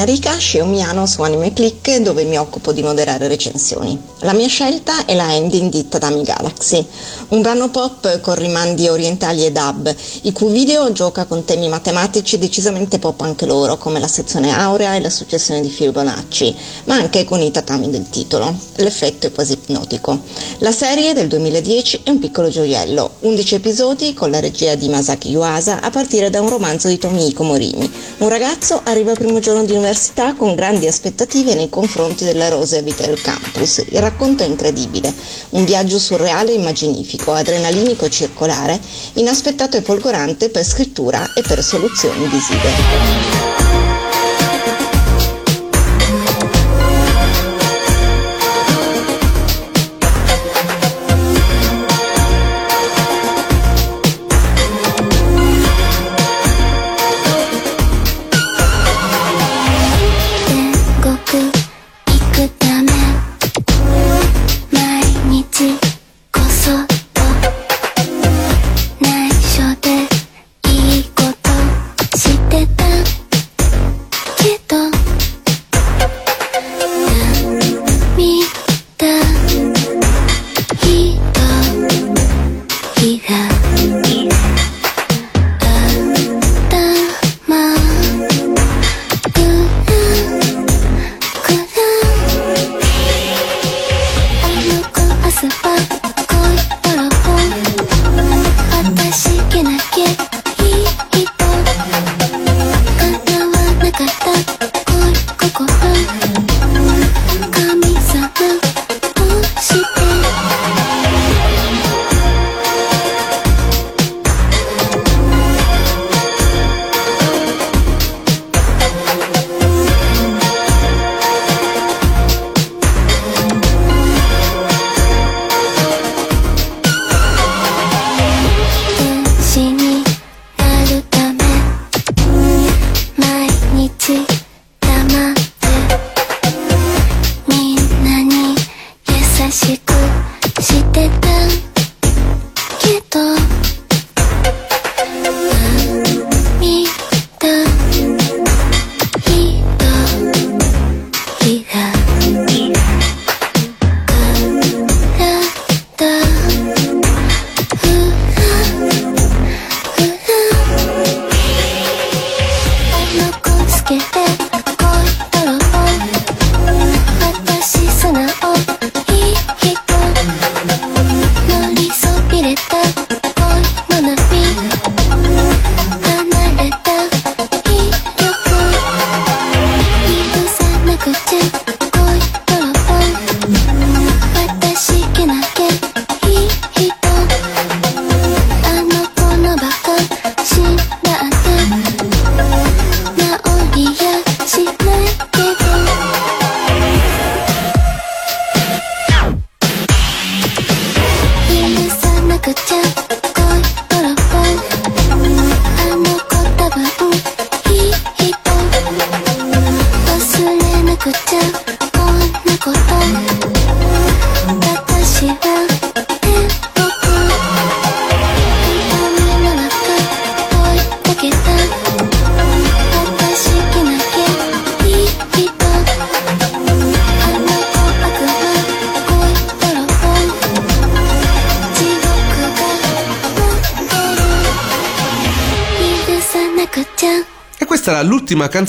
[0.00, 4.00] Enrica Sceomiano su Anime Click dove mi occupo di moderare recensioni.
[4.20, 6.82] La mia scelta è la ending di Tatami Galaxy,
[7.28, 12.38] un brano pop con rimandi orientali e dub, il cui video gioca con temi matematici
[12.38, 17.24] decisamente pop anche loro, come la sezione aurea e la successione di Fibonacci, ma anche
[17.24, 18.56] con i tatami del titolo.
[18.76, 20.18] L'effetto è quasi ipnotico.
[20.60, 25.28] La serie del 2010 è un piccolo gioiello, 11 episodi con la regia di Masaki
[25.28, 27.99] Yuasa a partire da un romanzo di Tomihiko Morini.
[28.20, 32.82] Un ragazzo arriva al primo giorno di università con grandi aspettative nei confronti della rosea
[32.82, 33.78] vita del campus.
[33.88, 35.10] Il racconto è incredibile,
[35.50, 38.78] un viaggio surreale e immaginifico, adrenalinico e circolare,
[39.14, 43.49] inaspettato e folgorante per scrittura e per soluzioni visive.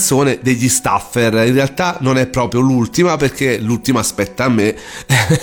[0.01, 1.45] Canzone degli Staffer.
[1.45, 4.75] In realtà non è proprio l'ultima perché l'ultima aspetta a me.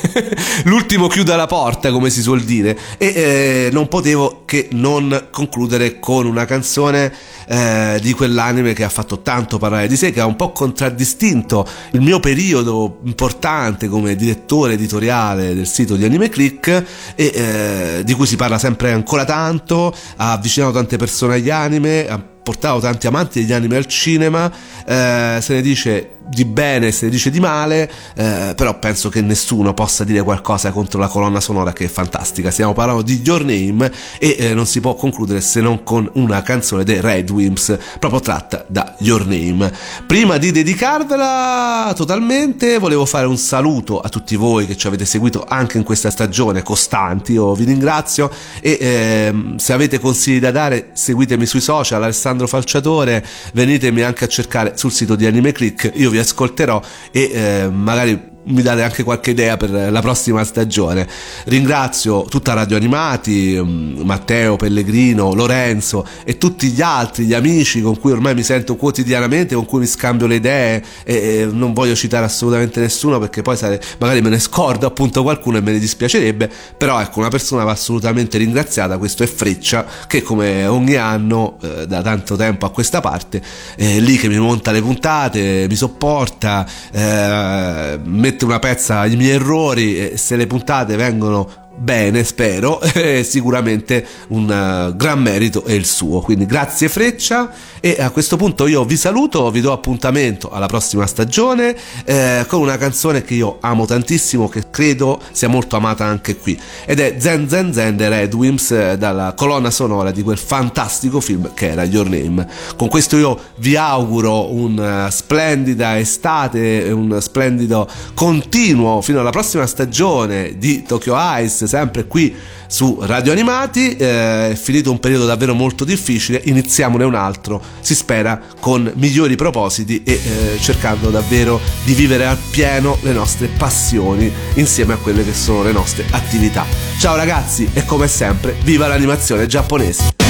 [0.64, 2.76] L'ultimo chiude la porta, come si suol dire.
[2.98, 7.12] E eh, non potevo che non concludere con una canzone
[7.46, 11.66] eh, di quell'anime che ha fatto tanto parlare di sé, che ha un po' contraddistinto
[11.92, 18.12] il mio periodo importante come direttore editoriale del sito di Anime Click e eh, di
[18.14, 23.40] cui si parla sempre ancora tanto, ha avvicinato tante persone agli anime, portato tanti amanti
[23.40, 24.50] degli anime al cinema,
[24.86, 29.22] eh, se ne dice di bene se ne dice di male, eh, però penso che
[29.22, 32.50] nessuno possa dire qualcosa contro la colonna sonora che è fantastica.
[32.50, 36.42] Stiamo parlando di Your Name e eh, non si può concludere se non con una
[36.42, 39.72] canzone dei Red Wimps, proprio tratta da Your Name.
[40.06, 45.44] Prima di dedicarvela totalmente, volevo fare un saluto a tutti voi che ci avete seguito
[45.48, 47.32] anche in questa stagione costanti.
[47.32, 48.30] Io vi ringrazio
[48.60, 54.28] e ehm, se avete consigli da dare, seguitemi sui social, Alessandro Falciatore, venitemi anche a
[54.28, 59.02] cercare sul sito di Anime Click, io vi ascolterò e eh, magari mi date anche
[59.02, 61.06] qualche idea per la prossima stagione.
[61.44, 67.98] Ringrazio tutta Radio Animati, mm, Matteo, Pellegrino, Lorenzo e tutti gli altri, gli amici con
[67.98, 72.24] cui ormai mi sento quotidianamente, con cui mi scambio le idee e, non voglio citare
[72.24, 76.50] assolutamente nessuno perché poi sare, magari me ne scordo appunto qualcuno e me ne dispiacerebbe,
[76.76, 81.86] però ecco una persona va assolutamente ringraziata, questo è Freccia che come ogni anno eh,
[81.86, 83.42] da tanto tempo a questa parte
[83.76, 89.34] è lì che mi monta le puntate, mi sopporta, eh, mette una pezza ai miei
[89.34, 95.72] errori e se le puntate vengono bene, spero, eh, sicuramente un uh, gran merito è
[95.72, 96.20] il suo.
[96.20, 97.50] Quindi grazie Freccia
[97.80, 102.60] e a questo punto io vi saluto, vi do appuntamento alla prossima stagione eh, con
[102.60, 107.16] una canzone che io amo tantissimo, che credo sia molto amata anche qui ed è
[107.18, 111.70] Zen Zen Zen The Red Wimps eh, dalla colonna sonora di quel fantastico film che
[111.70, 112.46] era Your Name.
[112.76, 120.56] Con questo io vi auguro una splendida estate, un splendido continuo fino alla prossima stagione
[120.58, 122.34] di Tokyo Ice sempre qui
[122.66, 123.96] su Radio Animati.
[123.96, 129.36] Eh, è finito un periodo davvero molto difficile, iniziamone un altro, si spera con migliori
[129.36, 135.24] propositi e eh, cercando davvero di vivere al pieno le nostre passioni insieme a quelle
[135.24, 136.64] che sono le nostre attività.
[136.98, 140.27] Ciao ragazzi e come sempre, viva l'animazione giapponese!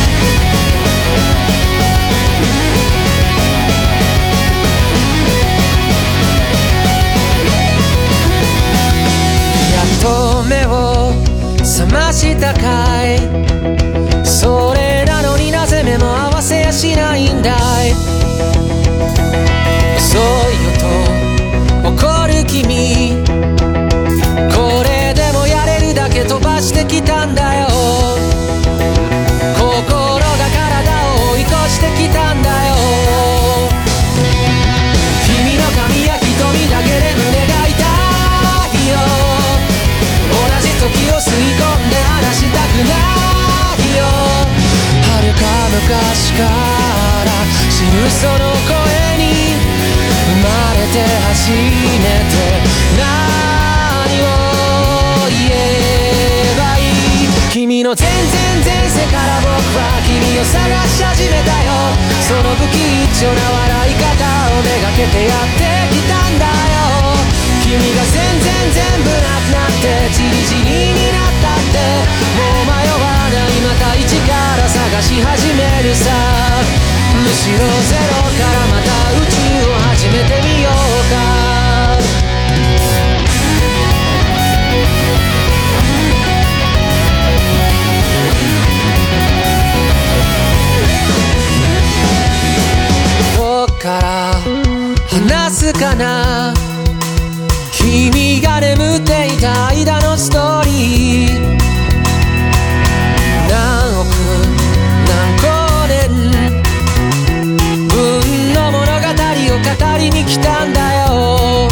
[48.10, 48.76] その声
[49.20, 52.32] に生まれて初めて
[52.96, 53.04] 何
[54.20, 54.24] を
[55.28, 55.54] 言え
[56.56, 60.56] ばいい君の全然前世から僕は君を探
[60.88, 61.70] し始めたよ。
[62.26, 62.80] その不吉
[63.20, 64.08] 祥な笑い方
[64.52, 67.14] をめがけてやってきたんだよ。
[67.62, 71.78] 君が全然全部なくなってチリチリになったって。
[72.36, 76.97] もう迷わないまた一から探し始めるさ。
[77.28, 79.36] むしろゼロからまた宇宙
[79.68, 80.72] を始めてみよう
[81.12, 81.16] か。
[93.36, 94.08] どっから
[95.06, 96.27] 話すかな？
[109.78, 111.68] 語りに来たんだよ。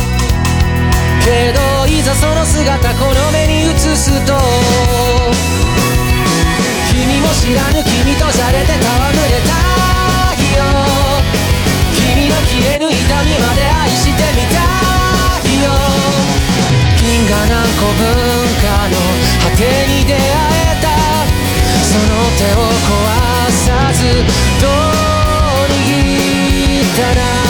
[1.24, 4.38] けどいざその姿この目に映すと
[6.90, 9.50] 君も知らぬ君とじゃれて戯れた
[10.38, 10.62] いよ。
[11.94, 14.62] 君の消えぬ痛みまで愛してみた
[15.50, 15.66] いよ。
[17.00, 18.06] 銀河何個分
[18.62, 18.94] かの
[19.50, 20.22] 果てに出会え
[20.80, 20.86] た。
[21.82, 22.04] その
[22.38, 22.94] 手を壊
[23.50, 23.98] さず
[24.60, 24.70] どう
[25.70, 27.45] 握ったら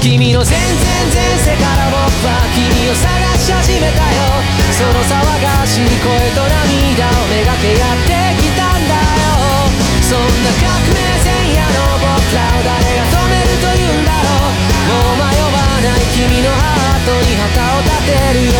[0.00, 0.64] 君の全然
[1.12, 3.04] 前世から僕は君を探
[3.36, 4.40] し始めたよ。
[4.72, 9.68] その騒がしい声と涙をめがけやってきたんだよ。
[10.00, 14.88] そんな革命前夜の僕らを誰が止めるというんだろう。
[14.88, 18.56] もう迷わない君のハートに旗を立てるよ。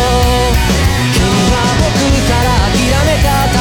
[1.09, 3.60] 君は僕から諦め方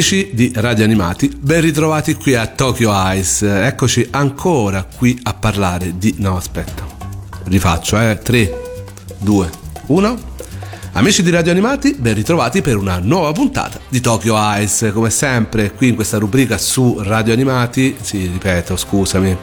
[0.00, 3.66] Amici di Radio Animati, ben ritrovati qui a Tokyo Ice.
[3.66, 6.14] Eccoci ancora qui a parlare di...
[6.16, 6.86] No, aspetta.
[7.44, 8.18] Rifaccio, eh.
[8.18, 8.60] 3,
[9.18, 9.50] 2,
[9.88, 10.18] 1.
[10.92, 14.90] Amici di Radio Animati, ben ritrovati per una nuova puntata di Tokyo Ice.
[14.90, 17.94] Come sempre, qui in questa rubrica su Radio Animati.
[18.00, 19.36] Sì, ripeto, scusami.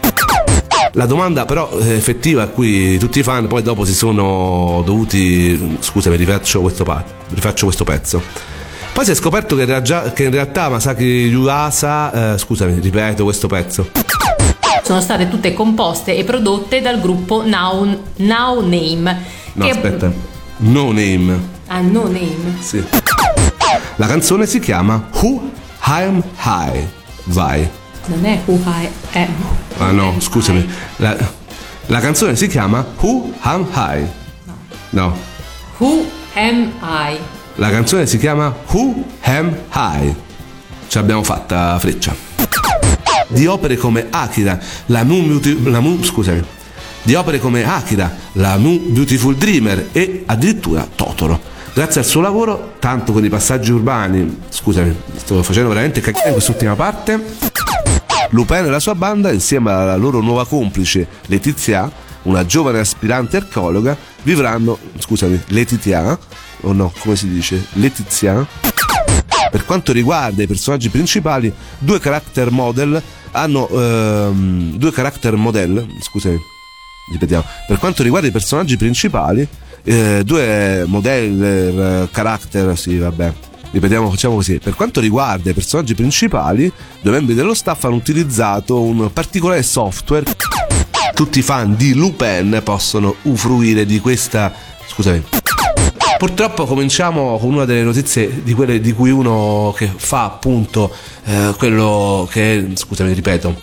[0.94, 5.78] La domanda però eh, effettiva a cui tutti i fan poi dopo si sono dovuti...
[5.82, 8.56] Scusami, rifaccio questo, pa- rifaccio questo pezzo.
[8.98, 13.26] Poi si è scoperto che in, rea- che in realtà Masaki Yuasa, eh, scusami, ripeto
[13.26, 13.92] questo pezzo.
[14.84, 19.22] Sono state tutte composte e prodotte dal gruppo Now, Now Name.
[19.54, 20.12] No, che- aspetta.
[20.58, 21.40] No Name.
[21.68, 22.58] Ah, No Name.
[22.60, 22.84] Sì.
[23.98, 25.48] La canzone si chiama Who
[25.86, 26.88] I'm High.
[27.26, 27.70] Vai.
[28.08, 29.28] Non è Who I Am.
[29.78, 30.68] Ah no, scusami.
[30.96, 31.16] La,
[31.86, 34.08] la canzone si chiama Who I'm High.
[34.90, 35.16] No.
[35.78, 36.04] Who
[36.34, 37.20] Am I?
[37.60, 40.16] La canzone si chiama Who Am I?
[40.88, 42.16] Ce l'abbiamo fatta freccia.
[43.30, 46.44] Di opere come Akira, la Moon Beauty, la Moon, scusami.
[47.02, 51.40] Di opere come Akira, la Moon Beautiful Dreamer e addirittura Totoro.
[51.74, 56.34] Grazie al suo lavoro, tanto con i passaggi urbani, scusami, sto facendo veramente cacchiare in
[56.34, 57.24] quest'ultima parte.
[58.30, 61.90] Lupin e la sua banda, insieme alla loro nuova complice Letizia,
[62.24, 63.98] una giovane aspirante archeologa,
[64.28, 66.20] vivranno, scusami, Letizia,
[66.62, 67.66] o no, come si dice?
[67.74, 68.46] Letizia?
[69.50, 73.02] Per quanto riguarda i personaggi principali, due character model
[73.32, 76.38] hanno ehm, due character model, scusami,
[77.14, 77.46] ripetiamo.
[77.68, 79.48] Per quanto riguarda i personaggi principali,
[79.84, 83.34] eh, due modeller eh, character, sì, vabbè.
[83.72, 84.60] Ripetiamo, facciamo così.
[84.60, 86.70] Per quanto riguarda i personaggi principali,
[87.02, 90.26] due membri dello staff hanno utilizzato un particolare software.
[91.18, 94.54] Tutti i fan di Lupin possono usufruire di questa.
[94.86, 95.24] Scusami.
[96.20, 101.56] Purtroppo cominciamo con una delle notizie di quelle di cui uno che fa appunto eh,
[101.58, 103.56] quello che è, scusami ripeto.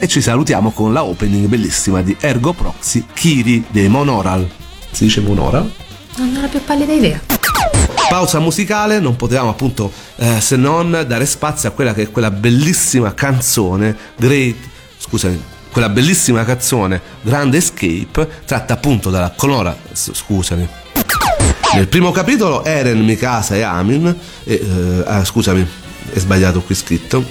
[0.00, 4.50] E ci salutiamo con la opening bellissima di Ergo Proxy Kiri dei Monoral.
[4.90, 5.72] Si dice Monoral?
[6.16, 7.20] Non ho la più pallida idea.
[8.08, 12.32] Pausa musicale, non potevamo appunto eh, se non dare spazio a quella che è quella
[12.32, 14.56] bellissima canzone Great,
[14.98, 20.66] scusami, quella bellissima canzone Grand Escape tratta appunto dalla colora, s- scusami.
[21.74, 24.06] Nel primo capitolo Eren, Mikasa e Amin,
[24.44, 25.68] e, eh, ah, scusami,
[26.14, 27.22] è sbagliato qui scritto.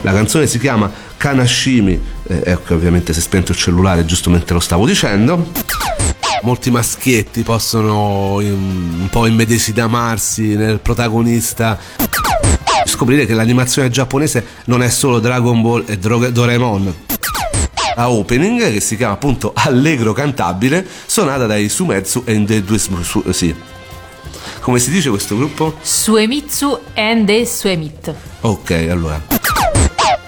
[0.00, 4.54] La canzone si chiama Kanashimi, eh, ecco ovviamente si è spento il cellulare giusto mentre
[4.54, 5.52] lo stavo dicendo.
[6.40, 11.78] Molti maschietti possono un po' immedesimarsi nel protagonista.
[12.84, 16.94] Scoprire che l'animazione giapponese non è solo Dragon Ball e Dro- Doraemon.
[17.96, 23.54] La opening, che si chiama appunto Allegro Cantabile, suonata dai Sumetsu e The su- sì.
[24.60, 25.74] Come si dice questo gruppo?
[25.80, 28.14] Suemitsu and the Suemit.
[28.42, 29.20] Ok, allora.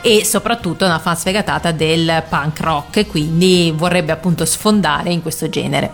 [0.03, 5.91] E soprattutto una fan sfegatata del punk rock, quindi vorrebbe appunto sfondare in questo genere.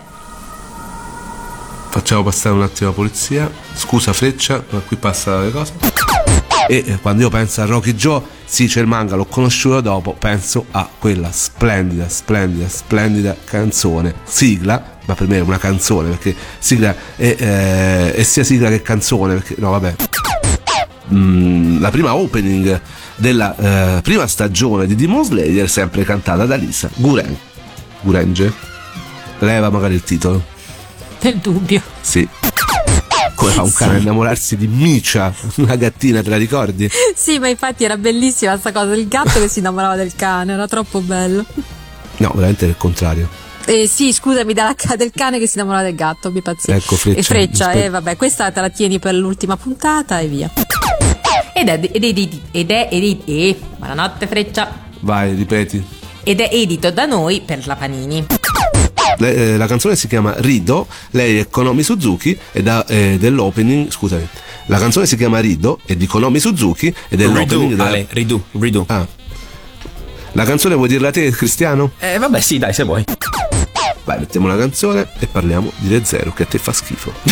[1.89, 3.51] Facciamo passare un attimo la polizia.
[3.73, 5.73] Scusa Freccia, ma qui passa le cose.
[6.67, 10.13] E eh, quando io penso a Rocky Joe, sì c'è il manga, l'ho conosciuto dopo,
[10.13, 16.35] penso a quella splendida, splendida, splendida canzone, sigla, ma per me è una canzone, perché
[16.59, 19.95] sigla è, eh, è sia sigla che canzone, perché no vabbè.
[21.11, 22.79] Mm, la prima opening
[23.15, 23.55] della
[23.97, 27.35] eh, prima stagione di Demon Slayer, sempre cantata da Lisa Guren.
[28.01, 28.53] Gurenge?
[29.39, 30.43] Leva magari il titolo.
[31.21, 31.81] Nel dubbio.
[32.01, 32.27] Sì.
[33.39, 36.89] Come fa un cane a innamorarsi di Micia, una gattina, te la ricordi?
[37.15, 40.67] Sì, ma infatti era bellissima questa cosa, il gatto che si innamorava del cane, era
[40.67, 41.45] troppo bello.
[42.17, 43.29] No, veramente è il contrario.
[43.65, 46.75] Eh, sì, scusami, dalla del cane che si innamora del gatto, mi pazzia.
[46.75, 47.85] Ecco, Freccia, E freccia, aspetta.
[47.85, 50.51] e vabbè, questa te la tieni per l'ultima puntata e via.
[51.53, 54.69] Ed è, ed è, ed è, ed è, ed è, eh, buonanotte freccia.
[54.99, 55.81] Vai, ripeti.
[56.23, 58.25] Ed è edito da noi per la Panini.
[59.17, 63.89] Le- eh, la canzone si chiama Rido, lei è Konomi Suzuki ed ha, eh, dell'opening,
[63.91, 64.27] scusami,
[64.67, 67.85] la canzone si chiama Rido è di Konomi Suzuki ed è l'opening della...
[67.87, 68.85] Ale, rido, rido.
[68.87, 69.05] Ah.
[70.33, 71.91] La canzone vuoi dirla te, Cristiano?
[71.99, 73.03] Eh, vabbè, sì, dai, se vuoi.
[74.03, 77.11] Vai, mettiamo la canzone e parliamo di Re Zero che a te fa schifo.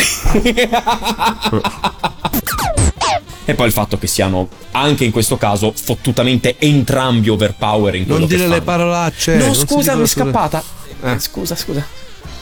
[3.50, 8.20] E poi il fatto che siano anche in questo caso fottutamente entrambi overpower in quello
[8.20, 8.64] Non dire le fanno.
[8.64, 9.36] parolacce.
[9.38, 10.62] No, non scusa, mi è scappata.
[11.02, 11.20] Eh.
[11.20, 11.86] Scusa, scusa.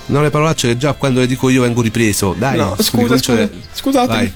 [0.08, 2.36] No, le parolacce che già quando le dico io vengo ripreso.
[2.38, 4.06] Dai, No, scusa, scusa.
[4.06, 4.32] Vai.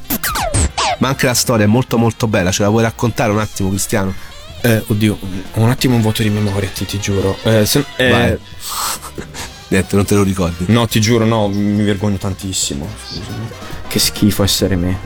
[1.00, 4.14] Ma anche la storia è molto molto bella, ce la vuoi raccontare un attimo, Cristiano?
[4.62, 5.18] Eh, oddio,
[5.54, 7.38] un attimo un vuoto di memoria, ti, ti giuro.
[7.44, 8.38] Eh, se- eh, Vai.
[9.70, 10.66] Niente, non te lo ricordi.
[10.68, 12.88] No, ti giuro, no, mi vergogno tantissimo.
[13.08, 13.48] Scusami.
[13.88, 14.98] Che schifo essere me.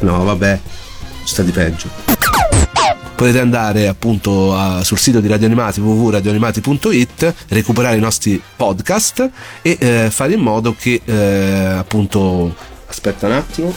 [0.00, 0.60] No, vabbè,
[1.24, 1.88] sta di peggio.
[3.14, 9.30] Potete andare appunto a- sul sito di Radio Animati www.radioanimati.it, recuperare i nostri podcast
[9.62, 12.54] e eh, fare in modo che eh, appunto
[12.88, 13.72] aspetta un attimo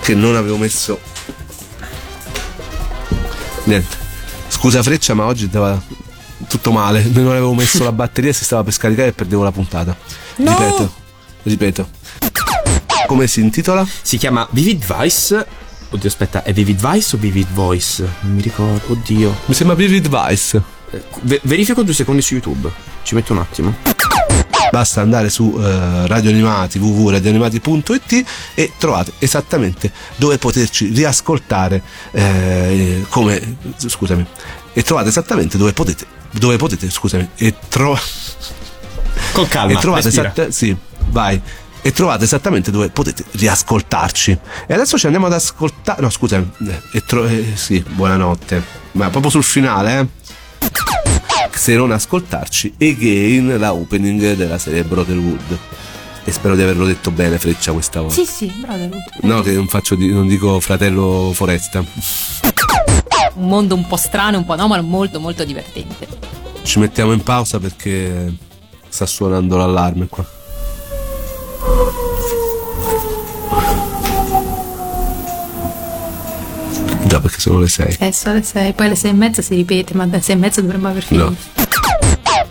[0.00, 0.98] che non avevo messo
[3.64, 3.96] niente.
[4.48, 5.80] Scusa Freccia, ma oggi andava
[6.48, 9.96] tutto male, non avevo messo la batteria, si stava per scaricare e perdevo la puntata.
[10.36, 10.50] No!
[10.50, 10.92] Ripeto,
[11.44, 11.88] ripeto.
[13.06, 13.86] Come si intitola?
[14.02, 15.46] Si chiama Vivid Vice.
[15.90, 18.06] Oddio, aspetta, è Vivid Vice o Vivid Voice?
[18.20, 18.92] Non mi ricordo.
[18.92, 19.34] Oddio.
[19.46, 20.62] Mi sembra Vivid Vice.
[20.90, 22.70] Eh, ve- verifico due secondi su YouTube.
[23.02, 23.74] Ci metto un attimo.
[24.70, 28.24] Basta andare su eh, Radio Animati www.radioanimati.it
[28.54, 34.26] e trovate esattamente dove poterci riascoltare eh, come scusami
[34.74, 37.98] e trovate esattamente dove potete dove potete scusami e tro-
[39.32, 39.72] Con calma.
[39.72, 40.32] e trovate respira.
[40.34, 40.76] esatta- sì
[41.10, 41.40] vai
[41.88, 44.38] e trovate esattamente dove potete riascoltarci.
[44.66, 48.62] E adesso ci andiamo ad ascoltare no scusami eh, e tro- eh, sì buonanotte.
[48.92, 50.06] Ma proprio sul finale eh.
[51.54, 55.58] Se non ascoltarci Again la opening della serie Brotherhood.
[56.24, 58.16] E spero di averlo detto bene Freccia questa volta.
[58.16, 58.86] Sì, sì, bravo.
[59.22, 61.82] no che non faccio di- non dico fratello Foresta.
[63.34, 66.06] Un mondo un po' strano, un po' anomalo, molto molto divertente.
[66.64, 68.30] ci mettiamo in pausa perché
[68.90, 70.36] sta suonando l'allarme qua
[77.08, 79.54] già perché sono le 6 Eh, sono le 6, poi alle 6 e mezza si
[79.56, 81.30] ripete, ma alle 6 e mezza dovremmo aver finito.
[81.30, 81.36] No.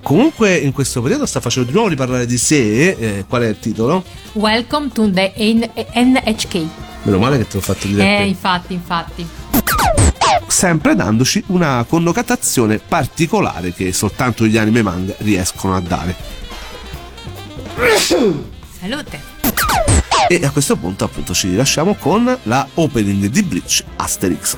[0.02, 2.90] Comunque in questo periodo sta facendo di nuovo riparlare di sé.
[2.92, 4.04] eh, qual è il titolo?
[4.34, 6.66] Welcome to the NHK.
[7.04, 8.04] Meno male che te l'ho fatto dire.
[8.04, 8.24] Eh, te.
[8.24, 9.28] infatti, infatti.
[10.48, 16.16] Sempre dandoci una connotazione particolare che soltanto gli anime manga riescono a dare.
[18.80, 19.22] Salute.
[20.30, 24.56] E a questo punto appunto ci rilasciamo con la opening di Bleach Asterix.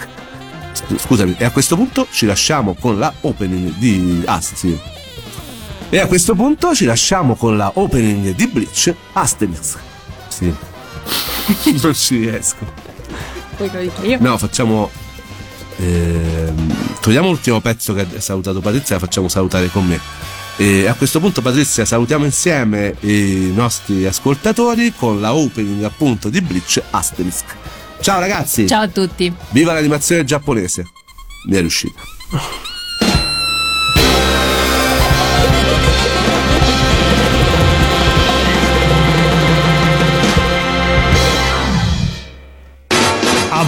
[0.97, 4.79] Scusami, e a questo punto ci lasciamo con la opening di Asti.
[5.89, 9.77] E a questo punto ci lasciamo con la opening di Bleach Asterix.
[10.27, 10.53] Sì.
[11.81, 12.65] non ci riesco.
[14.19, 14.89] No, facciamo.
[15.77, 19.99] ehm, togliamo l'ultimo pezzo che ha salutato Patrizia e la facciamo salutare con me.
[20.61, 26.41] E a questo punto, Patrizia, salutiamo insieme i nostri ascoltatori con la opening appunto di
[26.41, 27.55] Bleach Asterisk.
[28.01, 28.67] Ciao ragazzi!
[28.67, 29.33] Ciao a tutti.
[29.51, 30.85] Viva l'animazione giapponese!
[31.47, 32.01] Mi è riuscita.